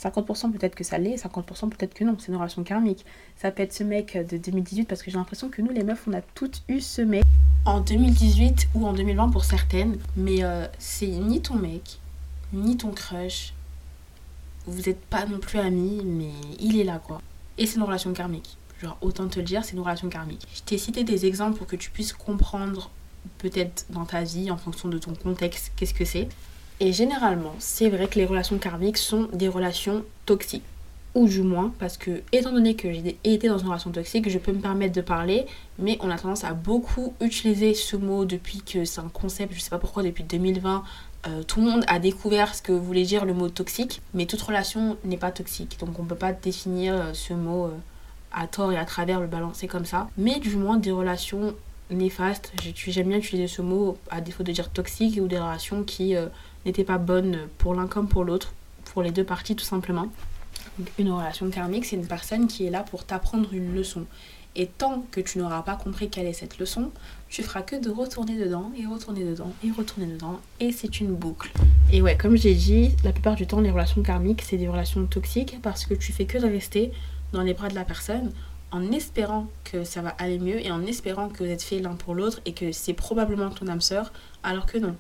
50% 0.02 0.52
peut-être 0.52 0.76
que 0.76 0.84
ça 0.84 0.98
l'est, 0.98 1.16
50% 1.16 1.70
peut-être 1.70 1.94
que 1.94 2.04
non, 2.04 2.16
c'est 2.20 2.30
une 2.30 2.36
relation 2.38 2.64
karmique. 2.64 3.06
Ça 3.38 3.52
peut 3.52 3.64
être 3.64 3.74
ce 3.74 3.84
mec 3.84 4.18
de 4.18 4.38
2018 4.38 4.86
parce 4.86 5.04
que 5.04 5.12
j'ai 5.12 5.18
l'impression 5.18 5.50
que 5.50 5.62
nous 5.62 5.72
les 5.72 5.84
meufs 5.84 6.08
on 6.08 6.14
a 6.14 6.22
toutes 6.22 6.64
eu 6.68 6.82
ce 6.82 7.02
mec 7.02 7.24
en 7.66 7.82
2018 7.82 8.70
ou 8.74 8.88
en 8.88 8.94
2020 8.94 9.30
pour 9.30 9.44
certaines, 9.44 9.98
mais 10.16 10.44
euh, 10.44 10.66
c'est 10.80 11.08
ni 11.08 11.42
ton 11.42 11.56
mec, 11.56 12.00
ni 12.54 12.78
ton 12.78 12.92
crush. 12.92 13.54
Vous 14.66 14.82
n'êtes 14.84 15.02
pas 15.02 15.26
non 15.26 15.40
plus 15.40 15.60
amis, 15.60 16.02
mais 16.04 16.32
il 16.60 16.80
est 16.80 16.84
là 16.84 17.00
quoi. 17.00 17.22
Et 17.58 17.68
c'est 17.68 17.76
une 17.76 17.84
relation 17.84 18.14
karmique. 18.14 18.58
Genre 18.82 18.98
autant 19.02 19.28
te 19.28 19.40
le 19.40 19.46
dire, 19.46 19.64
c'est 19.64 19.74
une 19.74 19.82
relation 19.82 20.10
karmique. 20.10 20.48
Je 20.56 20.62
t'ai 20.62 20.80
cité 20.80 21.04
des 21.04 21.28
exemples 21.28 21.58
pour 21.58 21.68
que 21.68 21.76
tu 21.76 21.92
puisses 21.92 22.14
comprendre 22.14 22.90
peut-être 23.38 23.86
dans 23.92 24.06
ta 24.06 24.24
vie, 24.24 24.50
en 24.50 24.58
fonction 24.58 24.90
de 24.90 24.98
ton 24.98 25.14
contexte, 25.14 25.72
qu'est-ce 25.76 25.94
que 25.94 26.06
c'est. 26.06 26.28
Et 26.84 26.94
généralement, 26.94 27.54
c'est 27.60 27.90
vrai 27.90 28.08
que 28.08 28.18
les 28.18 28.26
relations 28.26 28.58
karmiques 28.58 28.98
sont 28.98 29.30
des 29.34 29.48
relations 29.48 30.04
toxiques. 30.26 30.64
Ou 31.14 31.28
du 31.28 31.44
moins, 31.44 31.72
parce 31.78 31.96
que, 31.96 32.24
étant 32.32 32.52
donné 32.52 32.76
que 32.76 32.92
j'ai 32.92 33.20
été 33.24 33.50
dans 33.50 33.60
une 33.60 33.68
relation 33.68 33.92
toxique, 33.92 34.28
je 34.28 34.40
peux 34.40 34.52
me 34.52 34.62
permettre 34.62 34.96
de 34.96 35.02
parler, 35.02 35.46
mais 35.78 36.00
on 36.02 36.10
a 36.10 36.18
tendance 36.18 36.44
à 36.44 36.54
beaucoup 36.54 37.14
utiliser 37.22 37.76
ce 37.76 37.96
mot 37.98 38.26
depuis 38.26 38.64
que 38.64 38.84
c'est 38.84 39.00
un 39.00 39.10
concept, 39.10 39.54
je 39.54 39.60
sais 39.60 39.70
pas 39.70 39.78
pourquoi, 39.78 40.02
depuis 40.02 40.24
2020, 40.24 40.84
euh, 41.28 41.44
tout 41.44 41.62
le 41.62 41.68
monde 41.68 41.84
a 41.88 42.00
découvert 42.00 42.56
ce 42.56 42.64
que 42.64 42.72
voulait 42.72 43.04
dire 43.04 43.26
le 43.26 43.36
mot 43.36 43.50
toxique, 43.50 44.02
mais 44.16 44.26
toute 44.26 44.42
relation 44.42 44.98
n'est 45.04 45.18
pas 45.18 45.30
toxique. 45.30 45.78
Donc 45.80 46.00
on 46.00 46.04
peut 46.04 46.16
pas 46.16 46.34
définir 46.34 46.96
euh, 46.96 47.14
ce 47.14 47.36
mot 47.36 47.66
euh, 47.66 47.78
à 48.32 48.48
tort 48.48 48.72
et 48.72 48.78
à 48.78 48.86
travers 48.86 49.20
le 49.20 49.28
balancer 49.28 49.68
comme 49.68 49.86
ça. 49.86 50.10
Mais 50.18 50.40
du 50.40 50.56
moins 50.56 50.78
des 50.78 50.92
relations 50.92 51.54
néfastes, 51.92 52.54
j'aime 52.74 53.10
bien 53.10 53.18
utiliser 53.20 53.48
ce 53.48 53.62
mot 53.62 54.00
à 54.10 54.20
défaut 54.20 54.42
de 54.42 54.52
dire 54.52 54.72
toxique 54.72 55.20
ou 55.22 55.28
des 55.28 55.38
relations 55.38 55.84
qui 55.84 56.16
n'étaient 56.66 56.84
pas 56.84 56.98
bonnes 56.98 57.48
pour 57.58 57.74
l'un 57.74 57.88
comme 57.88 58.08
pour 58.08 58.24
l'autre, 58.24 58.54
pour 58.86 59.04
les 59.04 59.12
deux 59.12 59.24
parties 59.24 59.56
tout 59.56 59.66
simplement. 59.66 60.08
une 60.98 61.12
relation 61.12 61.50
karmique, 61.50 61.86
c'est 61.86 61.96
une 61.96 62.08
personne 62.08 62.48
qui 62.48 62.66
est 62.66 62.70
là 62.70 62.84
pour 62.84 63.06
t'apprendre 63.06 63.54
une 63.54 63.74
leçon. 63.74 64.06
Et 64.56 64.68
tant 64.68 65.06
que 65.12 65.22
tu 65.22 65.38
n'auras 65.38 65.62
pas 65.62 65.76
compris 65.76 66.10
quelle 66.10 66.28
est 66.28 66.34
cette 66.34 66.58
leçon, 66.58 66.92
tu 67.30 67.42
feras 67.42 67.62
que 67.62 67.78
de 67.78 67.90
retourner 67.90 68.38
dedans 68.38 68.72
et 68.78 68.86
retourner 68.86 69.24
dedans 69.24 69.54
et 69.64 69.72
retourner 69.72 70.08
dedans. 70.08 70.42
Et 70.60 70.74
c'est 70.74 71.00
une 71.00 71.16
boucle. 71.16 71.52
Et 71.94 72.02
ouais, 72.02 72.18
comme 72.18 72.36
j'ai 72.36 72.54
dit, 72.54 72.92
la 73.06 73.14
plupart 73.14 73.36
du 73.36 73.48
temps, 73.48 73.62
les 73.62 73.72
relations 73.72 74.04
karmiques, 74.04 74.42
c'est 74.42 74.58
des 74.58 74.68
relations 74.68 75.06
toxiques 75.06 75.58
parce 75.62 75.86
que 75.86 75.94
tu 75.94 76.12
fais 76.12 76.26
que 76.26 76.38
de 76.38 76.48
rester 76.48 76.92
dans 77.32 77.44
les 77.44 77.54
bras 77.54 77.70
de 77.70 77.76
la 77.76 77.86
personne 77.86 78.32
en 78.72 78.92
espérant 78.92 79.48
que 79.64 79.86
ça 79.86 80.02
va 80.02 80.10
aller 80.18 80.40
mieux 80.40 80.60
et 80.66 80.72
en 80.72 80.86
espérant 80.86 81.30
que 81.30 81.44
vous 81.44 81.50
êtes 81.50 81.62
fait 81.62 81.80
l'un 81.80 81.96
pour 81.96 82.14
l'autre 82.16 82.42
et 82.46 82.54
que 82.54 82.72
c'est 82.74 82.94
probablement 82.94 83.50
ton 83.50 83.68
âme 83.68 83.82
sœur, 83.82 84.12
alors 84.44 84.66
que 84.66 84.78
non. 84.78 84.96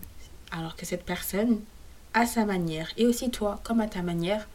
Alors 0.51 0.75
que 0.75 0.85
cette 0.85 1.05
personne, 1.05 1.61
à 2.13 2.25
sa 2.25 2.45
manière, 2.45 2.89
et 2.97 3.07
aussi 3.07 3.31
toi, 3.31 3.59
comme 3.63 3.79
à 3.79 3.87
ta 3.87 4.01
manière, 4.01 4.47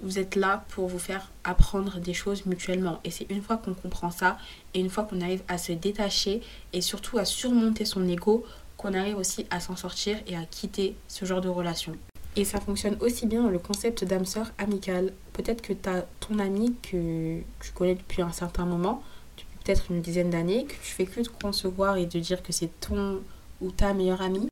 vous 0.00 0.18
êtes 0.18 0.36
là 0.36 0.64
pour 0.68 0.88
vous 0.88 0.98
faire 0.98 1.30
apprendre 1.44 1.98
des 1.98 2.14
choses 2.14 2.46
mutuellement. 2.46 3.00
Et 3.04 3.10
c'est 3.10 3.28
une 3.30 3.42
fois 3.42 3.56
qu'on 3.56 3.74
comprend 3.74 4.10
ça 4.10 4.38
et 4.74 4.80
une 4.80 4.90
fois 4.90 5.04
qu'on 5.04 5.20
arrive 5.20 5.42
à 5.48 5.58
se 5.58 5.72
détacher 5.72 6.40
et 6.72 6.80
surtout 6.80 7.18
à 7.18 7.24
surmonter 7.24 7.84
son 7.84 8.06
ego 8.06 8.44
qu'on 8.76 8.94
arrive 8.94 9.16
aussi 9.16 9.46
à 9.50 9.58
s'en 9.58 9.74
sortir 9.74 10.16
et 10.28 10.36
à 10.36 10.44
quitter 10.44 10.94
ce 11.08 11.24
genre 11.24 11.40
de 11.40 11.48
relation. 11.48 11.96
Et 12.36 12.44
ça 12.44 12.60
fonctionne 12.60 12.96
aussi 13.00 13.26
bien 13.26 13.42
dans 13.42 13.50
le 13.50 13.58
concept 13.58 14.04
d'âme 14.04 14.24
sœur 14.24 14.52
amicale. 14.58 15.12
Peut-être 15.32 15.62
que 15.62 15.72
tu 15.72 15.88
as 15.88 16.06
ton 16.20 16.38
ami 16.38 16.74
que 16.80 17.40
tu 17.60 17.72
connais 17.74 17.96
depuis 17.96 18.22
un 18.22 18.30
certain 18.30 18.66
moment, 18.66 19.02
depuis 19.36 19.58
peut-être 19.64 19.90
une 19.90 20.00
dizaine 20.00 20.30
d'années, 20.30 20.64
que 20.64 20.74
tu 20.74 20.92
fais 20.92 21.06
que 21.06 21.20
de 21.20 21.28
concevoir 21.28 21.96
et 21.96 22.06
de 22.06 22.20
dire 22.20 22.44
que 22.44 22.52
c'est 22.52 22.70
ton 22.78 23.20
ou 23.60 23.72
ta 23.72 23.92
meilleure 23.92 24.22
amie 24.22 24.48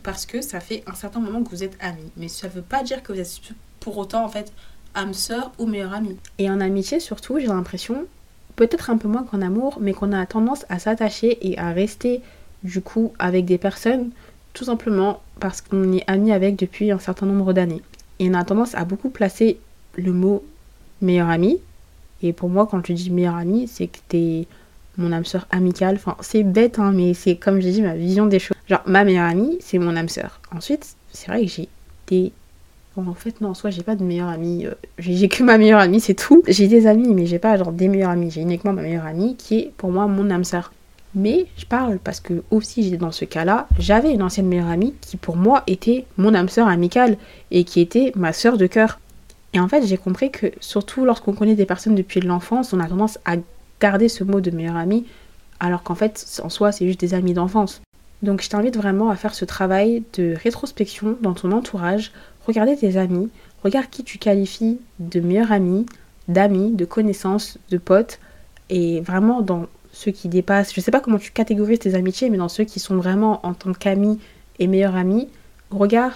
parce 0.00 0.26
que 0.26 0.40
ça 0.40 0.60
fait 0.60 0.82
un 0.86 0.94
certain 0.94 1.20
moment 1.20 1.42
que 1.42 1.50
vous 1.50 1.62
êtes 1.62 1.76
amis. 1.80 2.10
Mais 2.16 2.28
ça 2.28 2.48
ne 2.48 2.52
veut 2.52 2.62
pas 2.62 2.82
dire 2.82 3.02
que 3.02 3.12
vous 3.12 3.20
êtes 3.20 3.40
pour 3.80 3.98
autant 3.98 4.24
en 4.24 4.28
fait 4.28 4.52
âme 4.94 5.14
sœur 5.14 5.52
ou 5.58 5.66
meilleure 5.66 5.92
amie. 5.92 6.16
Et 6.38 6.50
en 6.50 6.60
amitié 6.60 7.00
surtout, 7.00 7.38
j'ai 7.38 7.46
l'impression, 7.46 8.06
peut-être 8.56 8.90
un 8.90 8.96
peu 8.96 9.08
moins 9.08 9.24
qu'en 9.24 9.42
amour, 9.42 9.78
mais 9.80 9.92
qu'on 9.92 10.12
a 10.12 10.24
tendance 10.26 10.64
à 10.68 10.78
s'attacher 10.78 11.38
et 11.46 11.58
à 11.58 11.72
rester 11.72 12.22
du 12.62 12.80
coup 12.80 13.12
avec 13.18 13.44
des 13.44 13.58
personnes 13.58 14.10
tout 14.54 14.64
simplement 14.64 15.20
parce 15.38 15.60
qu'on 15.60 15.92
est 15.92 16.04
amis 16.06 16.32
avec 16.32 16.56
depuis 16.56 16.90
un 16.90 16.98
certain 16.98 17.26
nombre 17.26 17.52
d'années. 17.52 17.82
Et 18.18 18.30
on 18.30 18.34
a 18.34 18.42
tendance 18.42 18.74
à 18.74 18.84
beaucoup 18.84 19.10
placer 19.10 19.58
le 19.96 20.12
mot 20.12 20.42
meilleur 21.02 21.28
ami. 21.28 21.58
Et 22.22 22.32
pour 22.32 22.48
moi, 22.48 22.66
quand 22.66 22.80
tu 22.80 22.94
dis 22.94 23.10
meilleur 23.10 23.34
ami, 23.34 23.68
c'est 23.68 23.86
que 23.86 23.98
t'es 24.08 24.46
mon 24.98 25.12
âme 25.12 25.24
sœur 25.24 25.46
amicale. 25.50 25.96
Enfin, 25.96 26.16
c'est 26.20 26.42
bête, 26.42 26.78
hein, 26.78 26.92
mais 26.92 27.14
c'est 27.14 27.36
comme 27.36 27.60
j'ai 27.60 27.72
dit, 27.72 27.82
ma 27.82 27.94
vision 27.94 28.26
des 28.26 28.38
choses. 28.38 28.56
Genre, 28.68 28.82
ma 28.86 29.04
meilleure 29.04 29.28
amie, 29.28 29.58
c'est 29.60 29.78
mon 29.78 29.96
âme 29.96 30.08
sœur. 30.08 30.40
Ensuite, 30.54 30.96
c'est 31.12 31.28
vrai 31.28 31.44
que 31.44 31.50
j'ai 31.50 31.68
des 32.06 32.32
en 32.98 33.14
fait, 33.14 33.40
non, 33.40 33.54
soit 33.54 33.70
j'ai 33.70 33.82
pas 33.82 33.94
de 33.94 34.02
meilleure 34.02 34.28
amie. 34.28 34.66
Euh, 34.66 34.74
j'ai 34.98 35.28
que 35.28 35.42
ma 35.42 35.58
meilleure 35.58 35.80
amie, 35.80 36.00
c'est 36.00 36.14
tout. 36.14 36.42
J'ai 36.48 36.66
des 36.66 36.86
amis, 36.86 37.12
mais 37.12 37.26
j'ai 37.26 37.38
pas 37.38 37.56
genre 37.56 37.72
des 37.72 37.88
meilleurs 37.88 38.10
amis. 38.10 38.30
J'ai 38.30 38.40
uniquement 38.40 38.72
ma 38.72 38.82
meilleure 38.82 39.04
amie 39.04 39.36
qui 39.36 39.58
est 39.58 39.72
pour 39.76 39.90
moi 39.90 40.06
mon 40.06 40.30
âme 40.30 40.44
sœur. 40.44 40.72
Mais 41.14 41.46
je 41.56 41.64
parle 41.64 41.98
parce 41.98 42.20
que 42.20 42.42
aussi 42.50 42.82
j'étais 42.82 42.96
dans 42.98 43.12
ce 43.12 43.24
cas-là, 43.24 43.68
j'avais 43.78 44.12
une 44.12 44.22
ancienne 44.22 44.46
meilleure 44.46 44.68
amie 44.68 44.94
qui 45.00 45.16
pour 45.16 45.36
moi 45.36 45.62
était 45.66 46.04
mon 46.18 46.34
âme 46.34 46.48
sœur 46.48 46.68
amicale 46.68 47.16
et 47.50 47.64
qui 47.64 47.80
était 47.80 48.12
ma 48.16 48.32
sœur 48.32 48.58
de 48.58 48.66
cœur. 48.66 48.98
Et 49.54 49.60
en 49.60 49.68
fait, 49.68 49.86
j'ai 49.86 49.96
compris 49.96 50.30
que 50.30 50.52
surtout 50.60 51.06
lorsqu'on 51.06 51.32
connaît 51.32 51.54
des 51.54 51.64
personnes 51.64 51.94
depuis 51.94 52.20
l'enfance, 52.20 52.74
on 52.74 52.80
a 52.80 52.86
tendance 52.86 53.18
à 53.24 53.36
garder 53.80 54.08
ce 54.08 54.24
mot 54.24 54.40
de 54.40 54.50
meilleure 54.50 54.76
amie, 54.76 55.06
alors 55.60 55.82
qu'en 55.82 55.94
fait, 55.94 56.40
en 56.42 56.48
soi, 56.48 56.72
c'est 56.72 56.86
juste 56.86 57.00
des 57.00 57.14
amis 57.14 57.34
d'enfance. 57.34 57.82
Donc 58.22 58.42
je 58.42 58.48
t'invite 58.48 58.76
vraiment 58.76 59.10
à 59.10 59.16
faire 59.16 59.34
ce 59.34 59.44
travail 59.44 60.02
de 60.14 60.34
rétrospection 60.42 61.16
dans 61.20 61.34
ton 61.34 61.52
entourage. 61.52 62.12
Regardez 62.46 62.76
tes 62.76 62.96
amis, 62.96 63.28
regarde 63.62 63.88
qui 63.90 64.04
tu 64.04 64.18
qualifies 64.18 64.78
de 64.98 65.20
meilleur 65.20 65.52
ami, 65.52 65.86
d'amis, 66.28 66.72
de 66.72 66.84
connaissances, 66.84 67.58
de 67.70 67.78
potes, 67.78 68.18
et 68.70 69.00
vraiment 69.00 69.42
dans 69.42 69.66
ceux 69.92 70.12
qui 70.12 70.28
dépassent, 70.28 70.74
je 70.74 70.80
sais 70.80 70.90
pas 70.90 71.00
comment 71.00 71.18
tu 71.18 71.30
catégorises 71.30 71.78
tes 71.78 71.94
amitiés, 71.94 72.30
mais 72.30 72.36
dans 72.36 72.48
ceux 72.48 72.64
qui 72.64 72.80
sont 72.80 72.96
vraiment 72.96 73.44
en 73.46 73.54
tant 73.54 73.72
qu'amis 73.72 74.18
et 74.58 74.66
meilleurs 74.66 74.96
amis, 74.96 75.28
regarde 75.70 76.12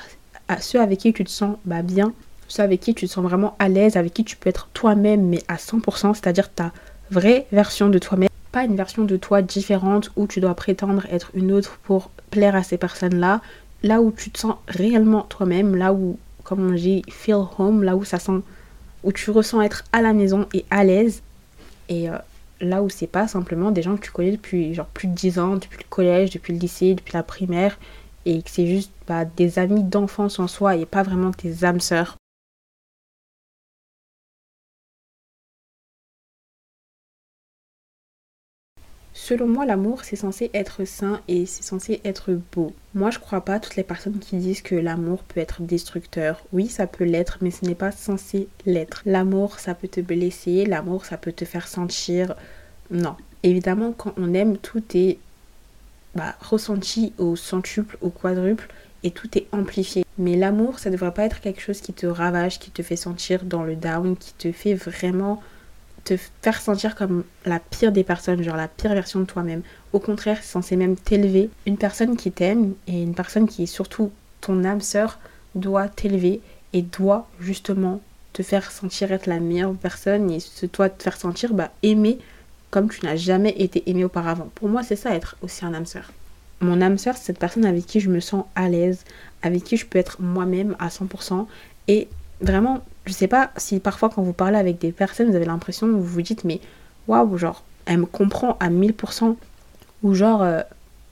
à 0.49 0.61
ceux 0.61 0.81
avec 0.81 0.99
qui 0.99 1.12
tu 1.12 1.25
te 1.25 1.31
sens 1.31 1.57
bah, 1.64 1.83
bien, 1.83 2.12
ceux 2.49 2.62
avec 2.62 2.81
qui 2.81 2.94
tu 2.94 3.07
te 3.07 3.11
sens 3.12 3.25
vraiment 3.25 3.57
à 3.59 3.68
l'aise, 3.68 3.96
avec 3.96 4.12
qui 4.12 4.25
tu 4.25 4.37
peux 4.37 4.49
être 4.49 4.68
toi-même, 4.75 5.27
mais 5.29 5.42
à 5.49 5.57
100%, 5.57 6.14
c'est-à-dire 6.14 6.53
ta 6.53 6.73
vraie 7.11 7.46
version 7.53 7.88
de 7.88 7.99
toi-même, 7.99 8.29
pas 8.53 8.64
une 8.64 8.77
version 8.77 9.05
de 9.05 9.16
toi 9.16 9.42
différente 9.42 10.11
où 10.16 10.27
tu 10.27 10.40
dois 10.40 10.55
prétendre 10.55 11.07
être 11.11 11.31
une 11.35 11.53
autre 11.53 11.79
pour 11.83 12.11
plaire 12.31 12.57
à 12.57 12.62
ces 12.62 12.79
personnes-là, 12.79 13.40
là 13.83 14.01
où 14.01 14.12
tu 14.12 14.31
te 14.31 14.38
sens 14.38 14.57
réellement 14.68 15.23
toi-même, 15.23 15.77
là 15.77 15.92
où, 15.92 16.18
comme 16.44 16.68
on 16.68 16.73
dit, 16.73 17.03
feel 17.11 17.44
home, 17.59 17.83
là 17.83 17.96
où 17.96 18.05
ça 18.05 18.18
sent, 18.18 18.40
où 19.03 19.12
tu 19.12 19.31
ressens 19.31 19.62
être 19.62 19.85
à 19.92 20.03
la 20.03 20.12
maison 20.12 20.46
et 20.53 20.64
à 20.70 20.85
l'aise. 20.85 21.23
Et 21.88 22.09
euh, 22.09 22.18
là 22.61 22.83
où 22.83 22.88
c'est 22.88 23.07
pas 23.07 23.27
simplement 23.27 23.70
des 23.70 23.83
gens 23.83 23.96
que 23.96 24.05
tu 24.05 24.11
connais 24.11 24.33
depuis 24.33 24.75
genre 24.75 24.87
plus 24.87 25.09
de 25.09 25.14
10 25.14 25.38
ans, 25.38 25.57
depuis 25.57 25.79
le 25.79 25.88
collège, 25.88 26.31
depuis 26.31 26.53
le 26.53 26.59
lycée, 26.59 26.94
depuis 26.94 27.14
la 27.14 27.23
primaire, 27.23 27.79
et 28.27 28.42
que 28.42 28.51
c'est 28.51 28.66
juste 28.66 28.92
bah, 29.07 29.25
des 29.25 29.59
amis 29.59 29.83
d'enfance 29.83 30.38
en 30.38 30.46
soi 30.46 30.77
et 30.77 30.87
pas 30.87 31.03
vraiment 31.03 31.33
tes 31.33 31.64
âmes 31.64 31.81
sœurs. 31.81 32.16
Selon 39.31 39.47
moi, 39.47 39.64
l'amour, 39.64 40.03
c'est 40.03 40.16
censé 40.16 40.51
être 40.55 40.85
sain 40.85 41.21
et 41.29 41.47
c'est 41.47 41.62
censé 41.62 42.01
être 42.05 42.37
beau. 42.51 42.75
Moi, 42.95 43.12
je 43.12 43.21
crois 43.21 43.43
pas 43.43 43.61
toutes 43.61 43.77
les 43.77 43.85
personnes 43.85 44.19
qui 44.19 44.35
disent 44.38 44.61
que 44.61 44.75
l'amour 44.75 45.23
peut 45.23 45.38
être 45.38 45.62
destructeur. 45.62 46.45
Oui, 46.53 46.66
ça 46.66 46.88
peut 46.88 47.05
l'être, 47.05 47.38
mais 47.40 47.53
ce 47.53 47.64
n'est 47.64 47.77
pas 47.77 47.93
censé 47.93 48.49
l'être. 48.66 49.03
L'amour, 49.07 49.61
ça 49.61 49.77
peut 49.77 49.87
te 49.87 50.01
blesser, 50.01 50.66
l'amour, 50.66 51.05
ça 51.05 51.16
peut 51.16 51.31
te 51.31 51.45
faire 51.45 51.69
sentir... 51.69 52.35
Non. 52.90 53.14
Évidemment, 53.45 53.93
quand 53.93 54.14
on 54.16 54.35
aime, 54.35 54.59
tout 54.59 54.83
est 54.95 55.19
bah, 56.16 56.35
ressenti 56.40 57.12
au 57.16 57.37
centuple, 57.37 57.99
au 58.01 58.11
quadruple, 58.11 58.66
et 59.05 59.12
tout 59.12 59.38
est 59.38 59.47
amplifié. 59.53 60.05
Mais 60.19 60.35
l'amour, 60.35 60.81
ça 60.81 60.90
ne 60.90 60.97
devrait 60.97 61.14
pas 61.14 61.23
être 61.25 61.40
quelque 61.40 61.62
chose 61.62 61.81
qui 61.81 61.93
te 61.93 62.07
ravage, 62.07 62.59
qui 62.59 62.73
te 62.73 62.83
fait 62.83 62.97
sentir 62.97 63.45
dans 63.45 63.62
le 63.62 63.77
down, 63.77 64.16
qui 64.16 64.35
te 64.35 64.51
fait 64.51 64.75
vraiment 64.75 65.40
te 66.05 66.17
faire 66.43 66.61
sentir 66.61 66.95
comme 66.95 67.25
la 67.45 67.59
pire 67.59 67.93
des 67.93 68.05
personnes, 68.05 68.43
genre 68.43 68.57
la 68.57 68.69
pire 68.69 68.95
version 68.95 69.21
de 69.21 69.25
toi-même. 69.25 69.63
Au 69.93 69.99
contraire, 69.99 70.39
c'est 70.41 70.53
censé 70.53 70.77
même 70.77 70.97
t'élever. 70.97 71.51
Une 71.67 71.77
personne 71.77 72.17
qui 72.17 72.31
t'aime 72.31 72.75
et 72.87 73.03
une 73.03 73.15
personne 73.15 73.49
qui 73.49 73.65
est 73.65 73.67
surtout 73.67 74.11
ton 74.41 74.65
âme 74.65 74.81
sœur 74.81 75.19
doit 75.55 75.89
t'élever 75.89 76.41
et 76.73 76.83
doit 76.83 77.29
justement 77.41 78.01
te 78.33 78.43
faire 78.43 78.71
sentir 78.71 79.13
être 79.13 79.27
la 79.27 79.41
meilleure 79.41 79.75
personne 79.75 80.31
et 80.31 80.41
ce 80.41 80.67
toi 80.67 80.89
te 80.89 81.03
faire 81.03 81.17
sentir 81.17 81.53
bah, 81.53 81.71
aimer 81.83 82.19
comme 82.71 82.89
tu 82.89 83.05
n'as 83.05 83.17
jamais 83.17 83.55
été 83.59 83.89
aimé 83.91 84.05
auparavant. 84.05 84.49
Pour 84.55 84.69
moi, 84.69 84.83
c'est 84.83 84.97
ça 84.97 85.15
être 85.15 85.37
aussi 85.43 85.65
un 85.65 85.75
âme 85.75 85.87
sœur. 85.87 86.13
Mon 86.61 86.81
âme 86.81 86.99
sœur, 86.99 87.17
c'est 87.17 87.27
cette 87.27 87.39
personne 87.39 87.65
avec 87.65 87.87
qui 87.87 88.01
je 88.01 88.11
me 88.11 88.21
sens 88.21 88.45
à 88.55 88.69
l'aise, 88.69 89.05
avec 89.43 89.65
qui 89.65 89.77
je 89.77 89.87
peux 89.87 89.99
être 89.99 90.21
moi-même 90.21 90.77
à 90.79 90.89
100% 90.89 91.47
et 91.89 92.09
vraiment 92.41 92.85
je 93.07 93.13
sais 93.13 93.29
pas 93.29 93.51
si 93.57 93.81
parfois 93.81 94.11
quand 94.11 94.23
vous 94.23 94.33
parlez 94.33 94.59
avec 94.59 94.79
des 94.79 94.93
personnes, 94.93 95.31
vous 95.31 95.37
avez 95.37 95.47
l'impression, 95.47 95.87
vous 95.87 96.03
vous 96.03 96.23
dites, 96.23 96.45
mais 96.45 96.61
waouh, 97.09 97.39
genre, 97.39 97.63
elle 97.87 97.99
me 97.99 98.07
comprend 98.07 98.57
à 98.61 98.71
1000%. 98.71 99.37
Ou 100.03 100.15
genre, 100.15 100.43
euh, 100.43 100.61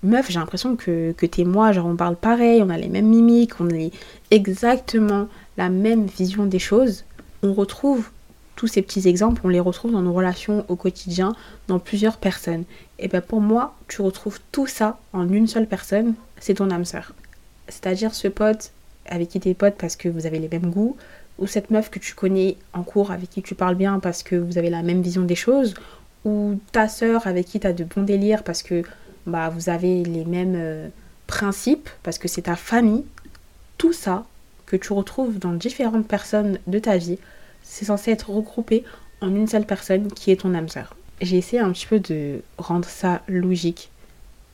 meuf, 0.03 0.31
j'ai 0.31 0.39
l'impression 0.39 0.77
que, 0.77 1.13
que 1.13 1.27
t'es 1.27 1.45
moi, 1.45 1.73
genre, 1.73 1.87
on 1.87 1.97
parle 1.97 2.17
pareil, 2.17 2.63
on 2.63 2.71
a 2.71 2.77
les 2.77 2.89
mêmes 2.89 3.09
mimiques, 3.09 3.61
on 3.61 3.69
a 3.69 3.91
exactement 4.31 5.29
la 5.57 5.69
même 5.69 6.07
vision 6.07 6.47
des 6.47 6.59
choses. 6.59 7.05
On 7.43 7.53
retrouve 7.53 8.11
tous 8.57 8.67
ces 8.67 8.83
petits 8.83 9.09
exemples, 9.09 9.43
on 9.45 9.49
les 9.49 9.61
retrouve 9.61 9.93
dans 9.93 10.03
nos 10.03 10.13
relations 10.13 10.65
au 10.69 10.77
quotidien, 10.77 11.35
dans 11.69 11.79
plusieurs 11.79 12.17
personnes. 12.17 12.65
Et 12.99 13.09
bien 13.09 13.21
pour 13.21 13.41
moi, 13.41 13.77
tu 13.87 14.03
retrouves 14.03 14.41
tout 14.51 14.67
ça 14.67 14.99
en 15.13 15.29
une 15.29 15.47
seule 15.47 15.69
personne, 15.69 16.15
c'est 16.41 16.55
ton 16.55 16.71
âme 16.71 16.85
sœur. 16.85 17.13
C'est-à-dire 17.69 18.15
ce 18.15 18.27
pote 18.27 18.73
avec 19.07 19.29
qui 19.29 19.41
t'es 19.41 19.55
pote 19.55 19.77
parce 19.79 19.97
que 19.97 20.09
vous 20.09 20.27
avez 20.27 20.39
les 20.39 20.49
mêmes 20.49 20.71
goûts, 20.71 20.97
ou 21.39 21.47
cette 21.47 21.71
meuf 21.71 21.91
que 21.91 21.99
tu 21.99 22.15
connais 22.15 22.57
en 22.73 22.83
cours 22.83 23.11
avec 23.11 23.31
qui 23.31 23.43
tu 23.43 23.55
parles 23.55 23.77
bien 23.77 24.01
parce 24.01 24.23
que 24.23 24.37
vous 24.37 24.59
avez 24.59 24.71
la 24.71 24.83
même 24.83 25.03
vision 25.03 25.23
des 25.23 25.37
choses, 25.37 25.75
ou 26.25 26.59
ta 26.73 26.89
sœur 26.89 27.27
avec 27.27 27.47
qui 27.47 27.61
tu 27.61 27.67
as 27.67 27.73
de 27.73 27.85
bons 27.85 28.03
délires 28.03 28.43
parce 28.43 28.63
que 28.63 28.83
bah, 29.27 29.49
vous 29.51 29.69
avez 29.69 30.03
les 30.05 30.25
mêmes 30.25 30.57
euh, 30.57 30.89
principes 31.27 31.89
parce 32.03 32.19
que 32.19 32.29
c'est 32.29 32.43
ta 32.43 32.57
famille. 32.57 33.05
Tout 33.77 33.93
ça 33.93 34.25
que 34.67 34.77
tu 34.77 34.93
retrouves 34.93 35.39
dans 35.39 35.53
différentes 35.53 36.07
personnes 36.07 36.59
de 36.67 36.79
ta 36.79 36.97
vie, 36.97 37.19
c'est 37.63 37.87
censé 37.87 38.11
être 38.11 38.31
regroupé 38.31 38.85
en 39.21 39.35
une 39.35 39.47
seule 39.47 39.67
personne 39.67 40.09
qui 40.13 40.31
est 40.31 40.41
ton 40.41 40.55
âme 40.55 40.69
sœur. 40.69 40.95
J'ai 41.21 41.37
essayé 41.37 41.61
un 41.61 41.73
petit 41.73 41.87
peu 41.87 42.01
de 42.01 42.43
rendre 42.59 42.89
ça 42.89 43.23
logique. 43.29 43.91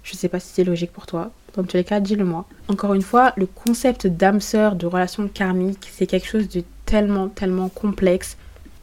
Je 0.02 0.14
sais 0.14 0.28
pas 0.28 0.40
si 0.40 0.52
c'est 0.52 0.64
logique 0.64 0.92
pour 0.92 1.06
toi. 1.06 1.30
Dans 1.54 1.62
tous 1.62 1.76
les 1.76 1.84
cas, 1.84 2.00
dis-le 2.00 2.24
moi. 2.24 2.46
Encore 2.68 2.94
une 2.94 3.02
fois, 3.02 3.32
le 3.36 3.46
concept 3.46 4.06
d'âme 4.06 4.40
sœur, 4.40 4.74
de 4.74 4.86
relation 4.86 5.28
karmique, 5.28 5.88
c'est 5.92 6.06
quelque 6.06 6.26
chose 6.26 6.48
de 6.48 6.64
tellement, 6.94 7.28
tellement 7.28 7.68
complexe. 7.68 8.36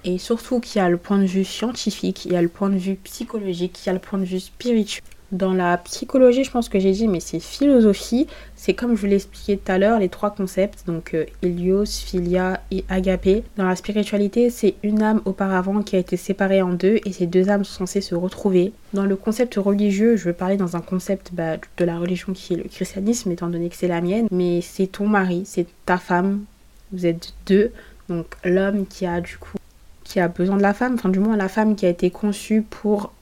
Et 0.04 0.18
surtout 0.18 0.60
qu'il 0.60 0.82
y 0.82 0.84
a 0.84 0.90
le 0.90 0.98
point 0.98 1.18
de 1.18 1.26
vue 1.26 1.46
scientifique, 1.46 2.26
il 2.26 2.34
y 2.34 2.36
a 2.36 2.42
le 2.42 2.50
point 2.50 2.70
de 2.70 2.78
vue 2.78 2.96
psychologique, 2.96 3.80
il 3.82 3.88
y 3.88 3.90
a 3.90 3.94
le 3.94 4.00
point 4.00 4.20
de 4.20 4.26
vue 4.26 4.42
spirituel. 4.42 5.02
Dans 5.32 5.54
la 5.54 5.78
psychologie, 5.78 6.44
je 6.44 6.52
pense 6.52 6.68
que 6.68 6.78
j'ai 6.78 6.92
dit, 6.92 7.08
mais 7.08 7.22
c'est 7.22 7.40
philosophie. 7.40 8.28
C'est 8.58 8.74
comme 8.74 8.98
je 8.98 9.02
vous 9.02 9.08
l'ai 9.08 9.16
expliqué 9.16 9.56
tout 9.56 9.72
à 9.72 9.78
l'heure, 9.78 9.98
les 9.98 10.10
trois 10.10 10.32
concepts, 10.32 10.86
donc 10.86 11.14
euh, 11.14 11.24
Helios, 11.42 11.86
Philia 11.86 12.60
et 12.70 12.84
Agapé. 12.90 13.44
Dans 13.56 13.66
la 13.66 13.78
spiritualité, 13.78 14.50
c'est 14.50 14.76
une 14.84 15.02
âme 15.02 15.22
auparavant 15.24 15.82
qui 15.82 15.96
a 15.96 16.00
été 16.00 16.18
séparée 16.18 16.62
en 16.62 16.74
deux 16.74 17.00
et 17.06 17.14
ces 17.14 17.28
deux 17.28 17.50
âmes 17.50 17.64
sont 17.64 17.86
censées 17.86 18.02
se 18.02 18.14
retrouver. 18.14 18.74
Dans 18.92 19.06
le 19.06 19.16
concept 19.16 19.56
religieux, 19.56 20.18
je 20.18 20.26
veux 20.26 20.34
parler 20.34 20.58
dans 20.58 20.76
un 20.76 20.82
concept 20.82 21.30
bah, 21.32 21.56
de 21.78 21.86
la 21.86 21.98
religion 21.98 22.34
qui 22.34 22.56
est 22.56 22.58
le 22.58 22.64
christianisme, 22.64 23.32
étant 23.32 23.48
donné 23.48 23.70
que 23.70 23.78
c'est 23.78 23.88
la 23.88 24.02
mienne, 24.02 24.28
mais 24.32 24.60
c'est 24.60 24.88
ton 24.88 25.08
mari, 25.08 25.44
c'est 25.46 25.68
ta 25.86 25.98
femme, 25.98 26.44
vous 26.92 27.06
êtes 27.06 27.34
deux. 27.46 27.72
Donc 28.10 28.36
l'homme 28.44 28.86
qui 28.88 29.06
a 29.06 29.22
du 29.22 29.38
coup 29.38 29.58
qui 30.04 30.20
a 30.20 30.28
besoin 30.28 30.58
de 30.58 30.62
la 30.62 30.74
femme, 30.74 30.96
enfin 30.96 31.10
du 31.10 31.20
moins 31.20 31.38
la 31.38 31.48
femme 31.48 31.76
qui 31.76 31.86
a 31.86 31.90
été 31.90 32.10
conçue 32.12 32.62
pour 32.62 33.14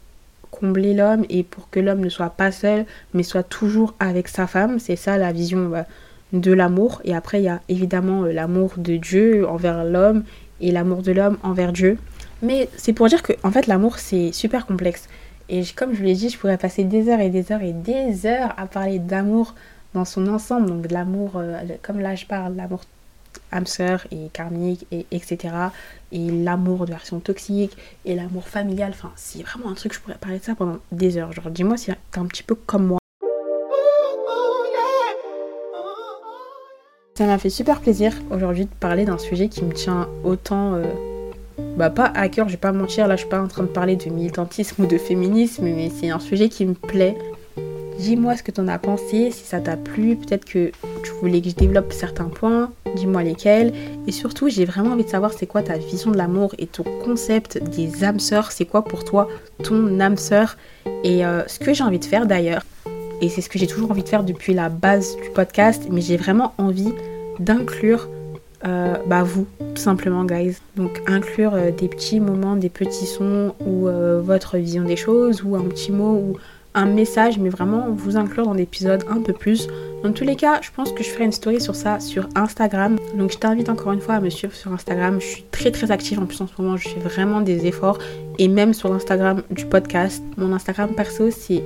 combler 0.49 0.93
l'homme 0.93 1.25
et 1.29 1.43
pour 1.43 1.69
que 1.69 1.79
l'homme 1.79 1.99
ne 1.99 2.09
soit 2.09 2.31
pas 2.31 2.51
seul, 2.51 2.85
mais 3.13 3.23
soit 3.23 3.43
toujours 3.43 3.93
avec 3.99 4.27
sa 4.27 4.47
femme. 4.47 4.79
C'est 4.79 4.95
ça 4.95 5.17
la 5.17 5.31
vision 5.31 5.69
bah, 5.69 5.85
de 6.33 6.51
l'amour. 6.51 7.01
Et 7.05 7.15
après, 7.15 7.41
il 7.41 7.45
y 7.45 7.49
a 7.49 7.61
évidemment 7.69 8.23
euh, 8.23 8.31
l'amour 8.31 8.73
de 8.77 8.97
Dieu 8.97 9.47
envers 9.47 9.83
l'homme 9.83 10.23
et 10.61 10.71
l'amour 10.71 11.03
de 11.03 11.11
l'homme 11.11 11.37
envers 11.43 11.71
Dieu. 11.71 11.97
Mais 12.41 12.69
c'est 12.77 12.93
pour 12.93 13.07
dire 13.07 13.21
que 13.21 13.33
en 13.43 13.51
fait 13.51 13.67
l'amour 13.67 13.99
c'est 13.99 14.31
super 14.31 14.65
complexe. 14.65 15.07
Et 15.49 15.63
comme 15.75 15.93
je 15.93 16.03
l'ai 16.03 16.13
dit, 16.13 16.29
je 16.29 16.37
pourrais 16.37 16.57
passer 16.57 16.83
des 16.83 17.09
heures 17.09 17.19
et 17.19 17.29
des 17.29 17.51
heures 17.51 17.63
et 17.63 17.73
des 17.73 18.25
heures 18.25 18.53
à 18.57 18.65
parler 18.67 18.99
d'amour 18.99 19.55
dans 19.93 20.05
son 20.05 20.27
ensemble. 20.27 20.67
Donc 20.67 20.87
de 20.87 20.93
l'amour, 20.93 21.33
euh, 21.35 21.61
comme 21.81 21.99
là 21.99 22.15
je 22.15 22.25
parle, 22.25 22.55
l'amour 22.55 22.81
sœur 23.65 24.05
et 24.11 24.29
karmique 24.31 24.85
et 24.91 25.05
etc 25.11 25.69
et 26.11 26.31
l'amour 26.31 26.85
de 26.85 26.91
version 26.91 27.19
toxique 27.19 27.75
et 28.05 28.15
l'amour 28.15 28.47
familial 28.47 28.91
enfin 28.93 29.11
c'est 29.15 29.41
vraiment 29.43 29.69
un 29.69 29.73
truc 29.73 29.93
je 29.93 29.99
pourrais 29.99 30.17
parler 30.17 30.39
de 30.39 30.43
ça 30.43 30.55
pendant 30.55 30.77
des 30.91 31.17
heures. 31.17 31.31
Genre 31.31 31.49
dis-moi 31.49 31.77
si 31.77 31.91
t'es 32.11 32.19
un 32.19 32.25
petit 32.25 32.43
peu 32.43 32.55
comme 32.55 32.85
moi. 32.85 32.99
Ça 37.17 37.25
m'a 37.25 37.37
fait 37.37 37.49
super 37.49 37.81
plaisir 37.81 38.13
aujourd'hui 38.31 38.65
de 38.65 38.73
parler 38.79 39.03
d'un 39.03 39.17
sujet 39.17 39.49
qui 39.49 39.65
me 39.65 39.73
tient 39.73 40.07
autant 40.23 40.75
euh, 40.75 40.85
bah 41.75 41.89
pas 41.89 42.05
à 42.15 42.29
cœur 42.29 42.47
je 42.47 42.53
vais 42.53 42.57
pas 42.57 42.71
mentir 42.71 43.09
là 43.09 43.17
je 43.17 43.21
suis 43.21 43.29
pas 43.29 43.41
en 43.41 43.49
train 43.49 43.63
de 43.63 43.67
parler 43.67 43.97
de 43.97 44.09
militantisme 44.09 44.83
ou 44.83 44.87
de 44.87 44.97
féminisme 44.97 45.63
mais 45.63 45.89
c'est 45.89 46.09
un 46.09 46.19
sujet 46.19 46.49
qui 46.49 46.65
me 46.65 46.73
plaît. 46.73 47.17
Dis-moi 47.99 48.37
ce 48.37 48.43
que 48.43 48.51
tu 48.51 48.61
en 48.61 48.69
as 48.69 48.79
pensé, 48.79 49.29
si 49.31 49.43
ça 49.43 49.59
t'a 49.59 49.75
plu, 49.75 50.15
peut-être 50.15 50.45
que 50.45 50.71
tu 51.03 51.11
voulais 51.19 51.41
que 51.41 51.49
je 51.49 51.55
développe 51.55 51.91
certains 51.91 52.29
points, 52.29 52.71
dis-moi 52.95 53.23
lesquels. 53.23 53.73
Et 54.07 54.11
surtout, 54.11 54.49
j'ai 54.49 54.65
vraiment 54.65 54.91
envie 54.91 55.03
de 55.03 55.09
savoir 55.09 55.33
c'est 55.33 55.45
quoi 55.45 55.61
ta 55.61 55.77
vision 55.77 56.11
de 56.11 56.17
l'amour 56.17 56.53
et 56.57 56.67
ton 56.67 56.83
concept 57.03 57.61
des 57.63 58.03
âmes 58.03 58.19
sœurs, 58.19 58.51
c'est 58.51 58.65
quoi 58.65 58.83
pour 58.83 59.03
toi 59.03 59.27
ton 59.63 59.99
âme 59.99 60.17
sœur? 60.17 60.57
Et 61.03 61.25
euh, 61.25 61.43
ce 61.47 61.59
que 61.59 61.73
j'ai 61.73 61.83
envie 61.83 61.99
de 61.99 62.05
faire 62.05 62.25
d'ailleurs, 62.25 62.63
et 63.21 63.29
c'est 63.29 63.41
ce 63.41 63.49
que 63.49 63.59
j'ai 63.59 63.67
toujours 63.67 63.91
envie 63.91 64.03
de 64.03 64.09
faire 64.09 64.23
depuis 64.23 64.53
la 64.53 64.69
base 64.69 65.15
du 65.17 65.29
podcast, 65.29 65.87
mais 65.89 66.01
j'ai 66.01 66.17
vraiment 66.17 66.53
envie 66.57 66.93
d'inclure 67.39 68.07
euh, 68.65 68.95
bah 69.05 69.23
vous, 69.23 69.47
simplement, 69.75 70.25
guys. 70.25 70.57
Donc 70.75 71.01
inclure 71.07 71.53
euh, 71.53 71.71
des 71.71 71.87
petits 71.87 72.19
moments, 72.19 72.55
des 72.55 72.69
petits 72.69 73.05
sons 73.05 73.53
ou 73.65 73.87
votre 74.21 74.57
vision 74.57 74.83
des 74.83 74.97
choses 74.97 75.43
ou 75.43 75.55
un 75.55 75.63
petit 75.63 75.91
mot 75.91 76.13
ou 76.13 76.37
un 76.75 76.85
message, 76.85 77.39
mais 77.39 77.49
vraiment 77.49 77.87
vous 77.89 78.17
inclure 78.17 78.45
dans 78.45 78.53
l'épisode 78.53 79.03
un 79.09 79.21
peu 79.21 79.33
plus. 79.33 79.67
Dans 80.03 80.13
tous 80.13 80.23
les 80.23 80.37
cas, 80.37 80.61
je 80.61 80.69
pense 80.71 80.93
que 80.93 81.03
je 81.03 81.09
ferai 81.09 81.25
une 81.25 81.33
story 81.33 81.59
sur 81.59 81.75
ça 81.75 81.99
sur 81.99 82.29
Instagram. 82.35 82.97
Donc 83.15 83.31
je 83.33 83.37
t'invite 83.37 83.67
encore 83.67 83.91
une 83.91 83.99
fois 83.99 84.15
à 84.15 84.19
me 84.21 84.29
suivre 84.29 84.55
sur 84.55 84.71
Instagram. 84.71 85.19
Je 85.19 85.25
suis 85.25 85.43
très 85.51 85.71
très 85.71 85.91
active 85.91 86.19
en 86.19 86.25
plus 86.25 86.39
en 86.39 86.47
ce 86.47 86.61
moment. 86.61 86.77
Je 86.77 86.87
fais 86.87 86.99
vraiment 86.99 87.41
des 87.41 87.65
efforts. 87.65 87.99
Et 88.37 88.47
même 88.47 88.73
sur 88.73 88.89
l'Instagram 88.89 89.43
du 89.51 89.65
podcast. 89.65 90.23
Mon 90.37 90.53
Instagram 90.53 90.91
perso 90.95 91.29
c'est 91.31 91.63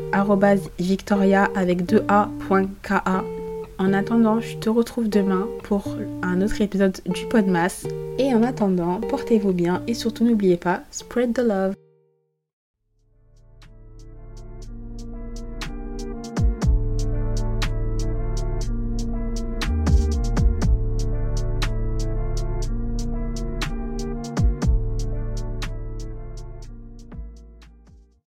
victoria 0.80 1.50
avec 1.56 1.84
2a.ka. 1.84 3.24
En 3.80 3.94
attendant, 3.94 4.40
je 4.40 4.58
te 4.58 4.70
retrouve 4.70 5.10
demain 5.10 5.48
pour 5.64 5.96
un 6.22 6.42
autre 6.42 6.62
épisode 6.62 6.98
du 7.06 7.26
Podmas. 7.28 7.86
Et 8.18 8.34
en 8.34 8.44
attendant, 8.44 9.00
portez-vous 9.02 9.54
bien 9.54 9.84
et 9.88 9.94
surtout 9.94 10.24
n'oubliez 10.24 10.58
pas, 10.58 10.82
spread 10.92 11.34
the 11.34 11.40
love. 11.40 11.83